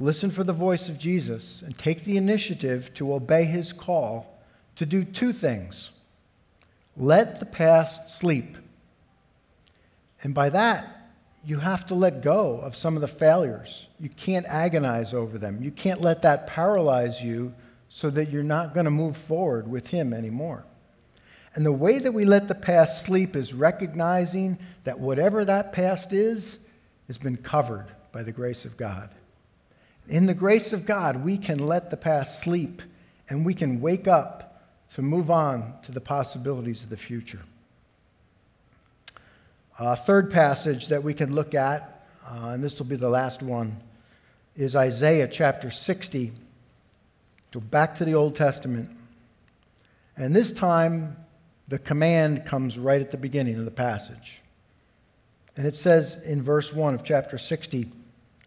listen 0.00 0.30
for 0.30 0.42
the 0.42 0.52
voice 0.52 0.88
of 0.88 0.98
Jesus 0.98 1.62
and 1.62 1.76
take 1.76 2.04
the 2.04 2.16
initiative 2.16 2.92
to 2.94 3.14
obey 3.14 3.44
his 3.44 3.72
call 3.72 4.42
to 4.76 4.86
do 4.86 5.04
two 5.04 5.32
things 5.32 5.90
let 6.96 7.38
the 7.40 7.46
past 7.46 8.10
sleep. 8.10 8.58
And 10.22 10.34
by 10.34 10.50
that, 10.50 10.86
you 11.44 11.58
have 11.58 11.86
to 11.86 11.94
let 11.94 12.20
go 12.20 12.58
of 12.58 12.76
some 12.76 12.94
of 12.94 13.00
the 13.00 13.08
failures. 13.08 13.86
You 13.98 14.10
can't 14.10 14.44
agonize 14.46 15.14
over 15.14 15.38
them. 15.38 15.62
You 15.62 15.70
can't 15.70 16.02
let 16.02 16.22
that 16.22 16.46
paralyze 16.46 17.22
you 17.22 17.54
so 17.88 18.10
that 18.10 18.30
you're 18.30 18.42
not 18.42 18.74
going 18.74 18.84
to 18.84 18.90
move 18.90 19.16
forward 19.16 19.66
with 19.66 19.86
Him 19.86 20.12
anymore. 20.12 20.64
And 21.54 21.64
the 21.64 21.72
way 21.72 21.98
that 21.98 22.12
we 22.12 22.24
let 22.24 22.48
the 22.48 22.54
past 22.54 23.02
sleep 23.02 23.34
is 23.34 23.54
recognizing 23.54 24.58
that 24.84 24.98
whatever 24.98 25.44
that 25.44 25.72
past 25.72 26.12
is, 26.12 26.58
has 27.06 27.18
been 27.18 27.36
covered 27.36 27.86
by 28.12 28.22
the 28.22 28.32
grace 28.32 28.64
of 28.64 28.76
God. 28.76 29.10
In 30.10 30.26
the 30.26 30.34
grace 30.34 30.72
of 30.72 30.86
God, 30.86 31.24
we 31.24 31.38
can 31.38 31.60
let 31.60 31.88
the 31.88 31.96
past 31.96 32.40
sleep 32.40 32.82
and 33.28 33.46
we 33.46 33.54
can 33.54 33.80
wake 33.80 34.08
up 34.08 34.60
to 34.94 35.02
move 35.02 35.30
on 35.30 35.72
to 35.84 35.92
the 35.92 36.00
possibilities 36.00 36.82
of 36.82 36.90
the 36.90 36.96
future. 36.96 37.38
Uh, 39.78 39.94
third 39.94 40.32
passage 40.32 40.88
that 40.88 41.04
we 41.04 41.14
can 41.14 41.32
look 41.32 41.54
at, 41.54 42.04
uh, 42.28 42.48
and 42.48 42.62
this 42.62 42.76
will 42.80 42.86
be 42.86 42.96
the 42.96 43.08
last 43.08 43.40
one, 43.40 43.80
is 44.56 44.74
Isaiah 44.74 45.28
chapter 45.28 45.70
60. 45.70 46.32
Go 47.52 47.60
back 47.60 47.94
to 47.94 48.04
the 48.04 48.14
Old 48.14 48.34
Testament. 48.34 48.90
And 50.16 50.34
this 50.34 50.50
time, 50.50 51.16
the 51.68 51.78
command 51.78 52.44
comes 52.46 52.76
right 52.76 53.00
at 53.00 53.12
the 53.12 53.16
beginning 53.16 53.60
of 53.60 53.64
the 53.64 53.70
passage. 53.70 54.42
And 55.56 55.68
it 55.68 55.76
says 55.76 56.20
in 56.24 56.42
verse 56.42 56.72
1 56.72 56.94
of 56.94 57.04
chapter 57.04 57.38
60 57.38 57.88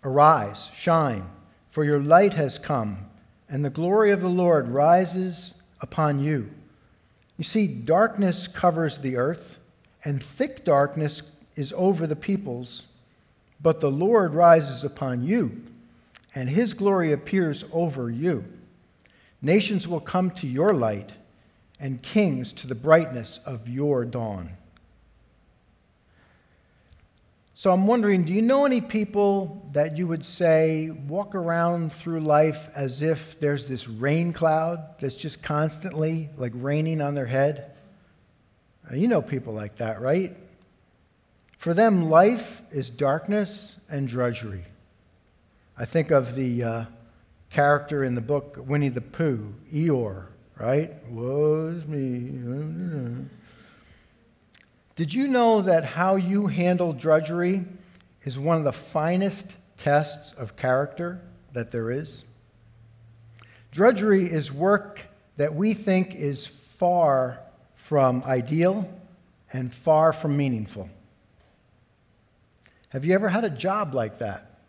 Arise, 0.04 0.69
shine, 0.76 1.26
for 1.73 1.83
your 1.83 2.03
light 2.03 2.36
has 2.36 2.59
come, 2.59 2.99
and 3.49 3.65
the 3.65 3.69
glory 3.71 4.12
of 4.12 4.21
the 4.21 4.29
Lord 4.29 4.67
rises 4.67 5.55
upon 5.81 6.19
you. 6.19 6.47
You 7.39 7.43
see, 7.43 7.65
darkness 7.65 8.47
covers 8.47 8.99
the 8.99 9.17
earth 9.17 9.57
and 10.03 10.21
thick 10.21 10.63
darkness 10.63 11.23
is 11.55 11.73
over 11.75 12.05
the 12.05 12.15
peoples, 12.15 12.83
but 13.59 13.81
the 13.81 13.89
Lord 13.89 14.36
rises 14.36 14.83
upon 14.83 15.23
you, 15.23 15.63
and 16.36 16.47
his 16.47 16.75
glory 16.75 17.12
appears 17.12 17.65
over 17.71 18.12
you. 18.12 18.45
Nations 19.41 19.88
will 19.88 19.99
come 19.99 20.29
to 20.29 20.45
your 20.45 20.75
light, 20.75 21.12
and 21.79 22.03
kings 22.03 22.53
to 22.53 22.67
the 22.67 22.75
brightness 22.75 23.39
of 23.47 23.67
your 23.67 24.05
dawn. 24.05 24.51
So 27.63 27.71
I'm 27.71 27.88
wondering 27.88 28.26
do 28.26 28.34
you 28.34 28.41
know 28.41 28.65
any 28.65 28.82
people 28.82 29.65
that 29.71 29.97
you 29.97 30.06
would 30.06 30.26
say 30.26 30.89
walk 30.89 31.34
around 31.34 31.93
through 31.93 32.19
life 32.19 32.67
as 32.76 33.02
if 33.02 33.39
there's 33.39 33.67
this 33.67 33.88
rain 33.88 34.34
cloud 34.34 34.84
that's 34.99 35.15
just 35.15 35.41
constantly 35.41 36.30
like 36.36 36.52
raining 36.56 36.99
on 36.99 37.15
their 37.15 37.26
head? 37.26 37.71
You 38.93 39.08
know 39.08 39.21
people 39.21 39.54
like 39.54 39.78
that, 39.78 40.02
right? 40.02 40.36
For 41.58 41.73
them, 41.73 42.10
life 42.10 42.62
is 42.73 42.89
darkness 42.89 43.78
and 43.89 44.10
drudgery. 44.10 44.65
I 45.78 45.86
think 45.86 46.12
of 46.12 46.36
the 46.36 46.63
uh, 46.63 46.86
character 47.49 48.04
in 48.04 48.13
the 48.13 48.19
book 48.19 48.58
Winnie 48.60 48.89
the 48.89 48.99
Pooh, 48.99 49.54
Eeyore, 49.73 50.26
right? 50.60 50.91
Was 51.10 51.86
me. 51.88 53.30
Did 54.95 55.13
you 55.13 55.27
know 55.27 55.62
that 55.63 55.84
how 55.84 56.15
you 56.17 56.47
handle 56.47 56.93
drudgery 56.93 57.65
is 58.23 58.38
one 58.38 58.58
of 58.58 58.63
the 58.63 58.73
finest 58.73 59.56
tests 59.75 60.34
of 60.34 60.56
character 60.56 61.19
that 61.53 61.71
there 61.71 61.89
is? 61.89 62.23
Drudgery 63.71 64.32
is 64.32 64.51
work 64.51 65.01
that 65.38 65.56
we 65.56 65.73
think 65.73 66.13
is 66.13 66.45
far 66.45 67.39
from 67.75 68.23
ideal 68.23 68.88
and 69.51 69.73
far 69.73 70.13
from 70.13 70.38
meaningful. 70.38 70.89
Have 72.89 73.03
you 73.03 73.15
ever 73.15 73.29
had 73.29 73.43
a 73.43 73.49
job 73.49 73.95
like 73.95 74.19
that? 74.19 74.60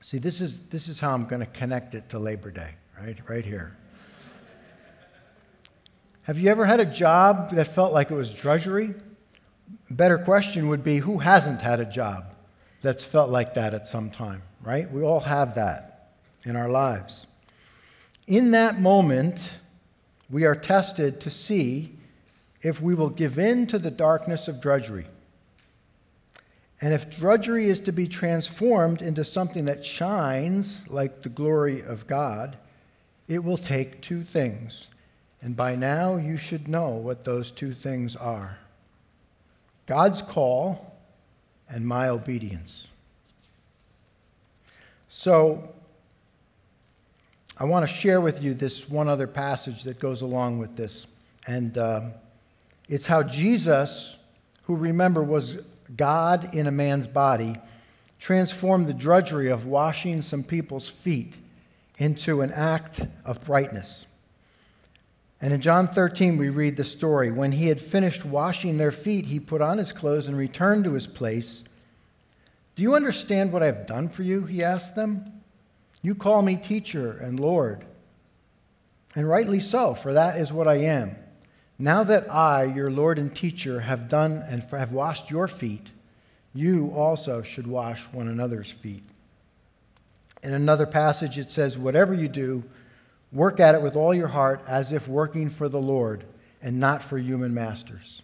See, 0.00 0.16
this 0.16 0.40
is, 0.40 0.58
this 0.70 0.88
is 0.88 0.98
how 0.98 1.12
I'm 1.12 1.26
going 1.26 1.40
to 1.40 1.46
connect 1.46 1.94
it 1.94 2.08
to 2.10 2.18
Labor 2.18 2.50
Day, 2.50 2.70
right? 2.98 3.18
Right 3.28 3.44
here. 3.44 3.76
Have 6.22 6.38
you 6.38 6.50
ever 6.50 6.64
had 6.64 6.80
a 6.80 6.86
job 6.86 7.50
that 7.50 7.66
felt 7.66 7.92
like 7.92 8.10
it 8.10 8.14
was 8.14 8.32
drudgery? 8.32 8.94
Better 9.90 10.18
question 10.18 10.68
would 10.68 10.84
be 10.84 10.98
who 10.98 11.18
hasn't 11.18 11.62
had 11.62 11.80
a 11.80 11.84
job 11.84 12.34
that's 12.82 13.04
felt 13.04 13.30
like 13.30 13.54
that 13.54 13.74
at 13.74 13.88
some 13.88 14.10
time, 14.10 14.42
right? 14.62 14.90
We 14.90 15.02
all 15.02 15.20
have 15.20 15.54
that 15.54 16.10
in 16.44 16.56
our 16.56 16.68
lives. 16.68 17.26
In 18.26 18.52
that 18.52 18.80
moment, 18.80 19.58
we 20.30 20.44
are 20.44 20.54
tested 20.54 21.20
to 21.22 21.30
see 21.30 21.92
if 22.62 22.80
we 22.80 22.94
will 22.94 23.10
give 23.10 23.38
in 23.38 23.66
to 23.68 23.78
the 23.78 23.90
darkness 23.90 24.48
of 24.48 24.60
drudgery. 24.60 25.06
And 26.80 26.92
if 26.92 27.10
drudgery 27.10 27.68
is 27.68 27.80
to 27.80 27.92
be 27.92 28.06
transformed 28.06 29.00
into 29.00 29.24
something 29.24 29.64
that 29.66 29.84
shines 29.84 30.88
like 30.88 31.22
the 31.22 31.28
glory 31.28 31.82
of 31.82 32.06
God, 32.06 32.56
it 33.28 33.42
will 33.42 33.56
take 33.56 34.02
two 34.02 34.22
things. 34.22 34.88
And 35.40 35.56
by 35.56 35.74
now, 35.74 36.16
you 36.16 36.36
should 36.36 36.68
know 36.68 36.90
what 36.90 37.24
those 37.24 37.50
two 37.50 37.72
things 37.72 38.14
are 38.16 38.58
God's 39.86 40.22
call 40.22 40.94
and 41.68 41.86
my 41.86 42.08
obedience. 42.08 42.86
So, 45.08 45.72
I 47.58 47.64
want 47.64 47.88
to 47.88 47.92
share 47.92 48.20
with 48.20 48.42
you 48.42 48.52
this 48.52 48.88
one 48.88 49.08
other 49.08 49.26
passage 49.26 49.84
that 49.84 49.98
goes 49.98 50.22
along 50.22 50.58
with 50.58 50.76
this. 50.76 51.06
And. 51.46 51.76
Um, 51.78 52.12
it's 52.88 53.06
how 53.06 53.22
Jesus, 53.22 54.16
who 54.64 54.76
remember 54.76 55.22
was 55.22 55.58
God 55.96 56.54
in 56.54 56.66
a 56.66 56.70
man's 56.70 57.06
body, 57.06 57.56
transformed 58.20 58.86
the 58.86 58.94
drudgery 58.94 59.50
of 59.50 59.66
washing 59.66 60.22
some 60.22 60.42
people's 60.42 60.88
feet 60.88 61.36
into 61.98 62.42
an 62.42 62.52
act 62.52 63.00
of 63.24 63.42
brightness. 63.44 64.06
And 65.40 65.52
in 65.52 65.60
John 65.60 65.86
13, 65.88 66.38
we 66.38 66.48
read 66.48 66.76
the 66.76 66.84
story. 66.84 67.30
When 67.30 67.52
he 67.52 67.68
had 67.68 67.80
finished 67.80 68.24
washing 68.24 68.78
their 68.78 68.92
feet, 68.92 69.26
he 69.26 69.38
put 69.38 69.60
on 69.60 69.78
his 69.78 69.92
clothes 69.92 70.28
and 70.28 70.36
returned 70.36 70.84
to 70.84 70.94
his 70.94 71.06
place. 71.06 71.62
Do 72.74 72.82
you 72.82 72.94
understand 72.94 73.52
what 73.52 73.62
I 73.62 73.66
have 73.66 73.86
done 73.86 74.08
for 74.08 74.22
you? 74.22 74.44
He 74.44 74.62
asked 74.62 74.96
them. 74.96 75.24
You 76.02 76.14
call 76.14 76.40
me 76.42 76.56
teacher 76.56 77.12
and 77.12 77.38
Lord. 77.38 77.84
And 79.14 79.28
rightly 79.28 79.60
so, 79.60 79.94
for 79.94 80.14
that 80.14 80.38
is 80.38 80.52
what 80.52 80.68
I 80.68 80.76
am. 80.76 81.16
Now 81.78 82.04
that 82.04 82.32
I, 82.32 82.64
your 82.64 82.90
Lord 82.90 83.18
and 83.18 83.34
teacher, 83.34 83.80
have 83.80 84.08
done 84.08 84.44
and 84.48 84.62
have 84.62 84.92
washed 84.92 85.30
your 85.30 85.48
feet, 85.48 85.86
you 86.54 86.92
also 86.94 87.42
should 87.42 87.66
wash 87.66 88.02
one 88.12 88.28
another's 88.28 88.70
feet. 88.70 89.02
In 90.42 90.52
another 90.54 90.86
passage, 90.86 91.38
it 91.38 91.50
says, 91.50 91.76
Whatever 91.76 92.14
you 92.14 92.28
do, 92.28 92.64
work 93.32 93.60
at 93.60 93.74
it 93.74 93.82
with 93.82 93.96
all 93.96 94.14
your 94.14 94.28
heart 94.28 94.62
as 94.66 94.92
if 94.92 95.08
working 95.08 95.50
for 95.50 95.68
the 95.68 95.80
Lord 95.80 96.24
and 96.62 96.80
not 96.80 97.02
for 97.02 97.18
human 97.18 97.54
masters. 97.54 98.22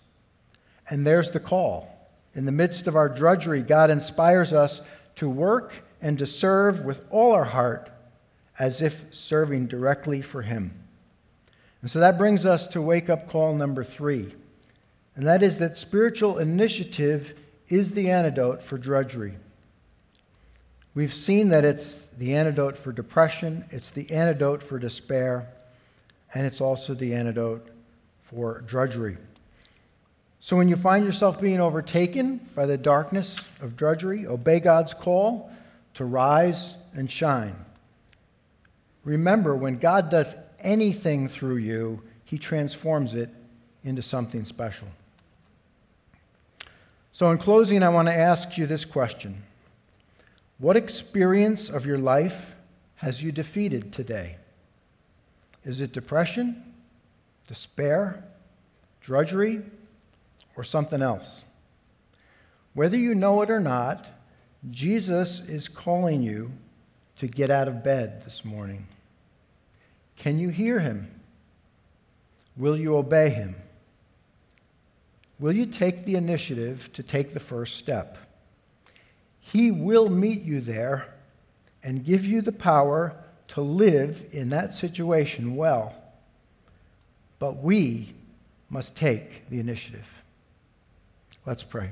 And 0.88 1.06
there's 1.06 1.30
the 1.30 1.40
call. 1.40 1.88
In 2.34 2.46
the 2.46 2.52
midst 2.52 2.86
of 2.86 2.96
our 2.96 3.08
drudgery, 3.08 3.62
God 3.62 3.90
inspires 3.90 4.52
us 4.52 4.80
to 5.16 5.28
work 5.28 5.74
and 6.00 6.18
to 6.18 6.26
serve 6.26 6.84
with 6.84 7.04
all 7.10 7.32
our 7.32 7.44
heart 7.44 7.90
as 8.58 8.82
if 8.82 9.04
serving 9.10 9.66
directly 9.66 10.22
for 10.22 10.42
Him. 10.42 10.72
And 11.80 11.90
so 11.90 12.00
that 12.00 12.18
brings 12.18 12.46
us 12.46 12.66
to 12.68 12.82
wake 12.82 13.10
up 13.10 13.28
call 13.28 13.54
number 13.54 13.84
three, 13.84 14.34
and 15.16 15.26
that 15.26 15.42
is 15.42 15.58
that 15.58 15.76
spiritual 15.76 16.38
initiative 16.38 17.34
is 17.68 17.92
the 17.92 18.10
antidote 18.10 18.62
for 18.62 18.78
drudgery. 18.78 19.34
We've 20.94 21.14
seen 21.14 21.48
that 21.48 21.64
it's 21.64 22.06
the 22.18 22.34
antidote 22.34 22.76
for 22.76 22.92
depression, 22.92 23.64
it's 23.70 23.90
the 23.90 24.10
antidote 24.10 24.62
for 24.62 24.78
despair, 24.78 25.48
and 26.34 26.46
it's 26.46 26.60
also 26.60 26.92
the 26.92 27.14
antidote 27.14 27.66
for 28.22 28.60
drudgery. 28.66 29.16
So 30.40 30.56
when 30.56 30.68
you 30.68 30.76
find 30.76 31.06
yourself 31.06 31.40
being 31.40 31.60
overtaken 31.60 32.40
by 32.54 32.66
the 32.66 32.76
darkness 32.76 33.38
of 33.60 33.76
drudgery, 33.76 34.26
obey 34.26 34.60
God's 34.60 34.92
call 34.92 35.50
to 35.94 36.04
rise 36.04 36.76
and 36.94 37.10
shine. 37.10 37.54
Remember, 39.04 39.54
when 39.54 39.78
God 39.78 40.10
does 40.10 40.34
anything 40.60 41.28
through 41.28 41.56
you, 41.56 42.02
he 42.24 42.38
transforms 42.38 43.14
it 43.14 43.30
into 43.84 44.02
something 44.02 44.44
special. 44.44 44.88
So, 47.12 47.30
in 47.30 47.38
closing, 47.38 47.82
I 47.82 47.88
want 47.88 48.08
to 48.08 48.14
ask 48.14 48.56
you 48.56 48.66
this 48.66 48.84
question 48.84 49.42
What 50.62 50.76
experience 50.76 51.70
of 51.70 51.84
your 51.86 51.98
life 51.98 52.54
has 52.94 53.20
you 53.20 53.32
defeated 53.32 53.92
today? 53.92 54.36
Is 55.64 55.80
it 55.80 55.90
depression, 55.90 56.62
despair, 57.48 58.22
drudgery, 59.00 59.62
or 60.54 60.62
something 60.62 61.02
else? 61.02 61.42
Whether 62.74 62.96
you 62.96 63.16
know 63.16 63.42
it 63.42 63.50
or 63.50 63.58
not, 63.58 64.08
Jesus 64.70 65.40
is 65.40 65.66
calling 65.66 66.22
you 66.22 66.52
to 67.16 67.26
get 67.26 67.50
out 67.50 67.66
of 67.66 67.82
bed 67.82 68.22
this 68.22 68.44
morning. 68.44 68.86
Can 70.14 70.38
you 70.38 70.50
hear 70.50 70.78
him? 70.78 71.10
Will 72.56 72.76
you 72.76 72.96
obey 72.96 73.30
him? 73.30 73.56
Will 75.40 75.56
you 75.56 75.66
take 75.66 76.04
the 76.04 76.14
initiative 76.14 76.88
to 76.92 77.02
take 77.02 77.32
the 77.34 77.40
first 77.40 77.78
step? 77.78 78.16
He 79.42 79.70
will 79.70 80.08
meet 80.08 80.42
you 80.42 80.60
there 80.60 81.06
and 81.82 82.04
give 82.04 82.24
you 82.24 82.40
the 82.40 82.52
power 82.52 83.14
to 83.48 83.60
live 83.60 84.24
in 84.32 84.48
that 84.50 84.74
situation 84.74 85.56
well. 85.56 85.94
But 87.38 87.58
we 87.58 88.14
must 88.70 88.96
take 88.96 89.48
the 89.50 89.60
initiative. 89.60 90.06
Let's 91.44 91.62
pray. 91.62 91.90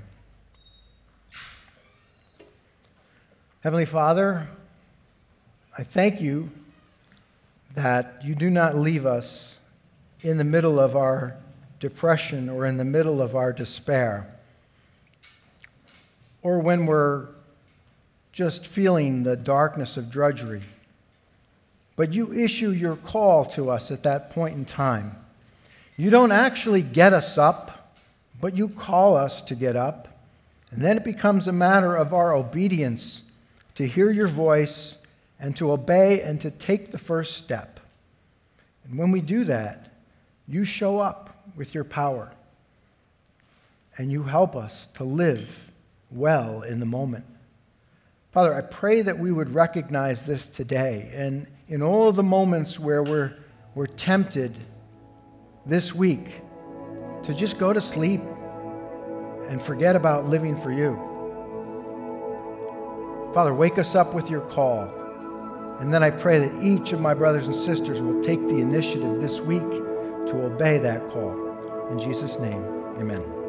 Heavenly 3.61 3.85
Father, 3.85 4.49
I 5.77 5.83
thank 5.83 6.21
you 6.21 6.51
that 7.75 8.25
you 8.25 8.35
do 8.35 8.49
not 8.49 8.77
leave 8.77 9.05
us 9.05 9.59
in 10.23 10.39
the 10.39 10.45
middle 10.45 10.81
of 10.81 10.97
our 10.97 11.37
depression 11.79 12.49
or 12.49 12.65
in 12.65 12.77
the 12.77 12.85
middle 12.85 13.21
of 13.21 13.37
our 13.37 13.53
despair, 13.53 14.35
or 16.43 16.61
when 16.61 16.87
we're 16.87 17.29
just 18.33 18.67
feeling 18.67 19.23
the 19.23 19.37
darkness 19.37 19.97
of 19.97 20.11
drudgery. 20.11 20.63
But 21.97 22.15
you 22.15 22.33
issue 22.33 22.71
your 22.71 22.97
call 22.97 23.45
to 23.47 23.71
us 23.71 23.91
at 23.91 24.05
that 24.05 24.31
point 24.31 24.57
in 24.57 24.65
time. 24.65 25.13
You 25.97 26.11
don't 26.11 26.33
actually 26.33 26.83
get 26.83 27.13
us 27.13 27.37
up, 27.37 27.95
but 28.41 28.57
you 28.57 28.69
call 28.69 29.17
us 29.17 29.43
to 29.43 29.55
get 29.55 29.77
up. 29.77 30.09
And 30.71 30.81
then 30.81 30.97
it 30.97 31.05
becomes 31.05 31.47
a 31.47 31.53
matter 31.53 31.97
of 31.97 32.15
our 32.15 32.33
obedience 32.33 33.23
to 33.75 33.87
hear 33.87 34.11
your 34.11 34.29
voice 34.29 34.97
and 35.39 35.57
to 35.57 35.73
obey 35.73 36.23
and 36.23 36.41
to 36.41 36.51
take 36.51 36.91
the 36.91 36.99
first 36.99 37.37
step. 37.37 37.81
And 38.85 38.99
when 38.99 39.11
we 39.11 39.21
do 39.21 39.45
that, 39.45 39.93
you 40.49 40.65
show 40.65 40.99
up 40.99 41.45
with 41.57 41.75
your 41.75 41.85
power 41.85 42.31
and 43.99 44.11
you 44.11 44.23
help 44.23 44.57
us 44.57 44.89
to 44.95 45.05
live 45.05 45.71
well 46.11 46.63
in 46.63 46.81
the 46.81 46.87
moment. 46.87 47.25
Father, 48.33 48.55
I 48.55 48.61
pray 48.61 49.03
that 49.03 49.19
we 49.19 49.33
would 49.33 49.53
recognize 49.53 50.25
this 50.25 50.49
today 50.49 51.11
and 51.15 51.49
in 51.67 51.83
all 51.83 52.13
the 52.13 52.23
moments 52.23 52.79
where 52.79 53.03
we're, 53.03 53.35
we're 53.75 53.87
tempted 53.87 54.57
this 55.67 55.95
week 55.95 56.43
to 57.25 57.35
just 57.35 57.59
go 57.59 57.73
to 57.73 57.81
sleep 57.81 58.21
and 59.49 59.61
forget 59.61 59.97
about 59.97 60.29
living 60.29 60.61
for 60.61 60.71
you. 60.71 60.95
Father, 63.35 63.53
wake 63.53 63.79
us 63.79 63.97
up 63.97 64.15
with 64.15 64.31
your 64.31 64.43
call. 64.43 64.89
And 65.81 65.93
then 65.93 66.05
I 66.05 66.11
pray 66.11 66.39
that 66.39 66.63
each 66.63 66.93
of 66.93 67.01
my 67.01 67.15
brothers 67.15 67.47
and 67.47 67.55
sisters 67.55 68.01
will 68.01 68.23
take 68.23 68.41
the 68.47 68.59
initiative 68.59 69.21
this 69.21 69.41
week 69.41 69.61
to 69.63 70.45
obey 70.45 70.79
that 70.79 71.09
call. 71.11 71.89
In 71.91 71.99
Jesus' 71.99 72.39
name, 72.39 72.63
amen. 72.97 73.40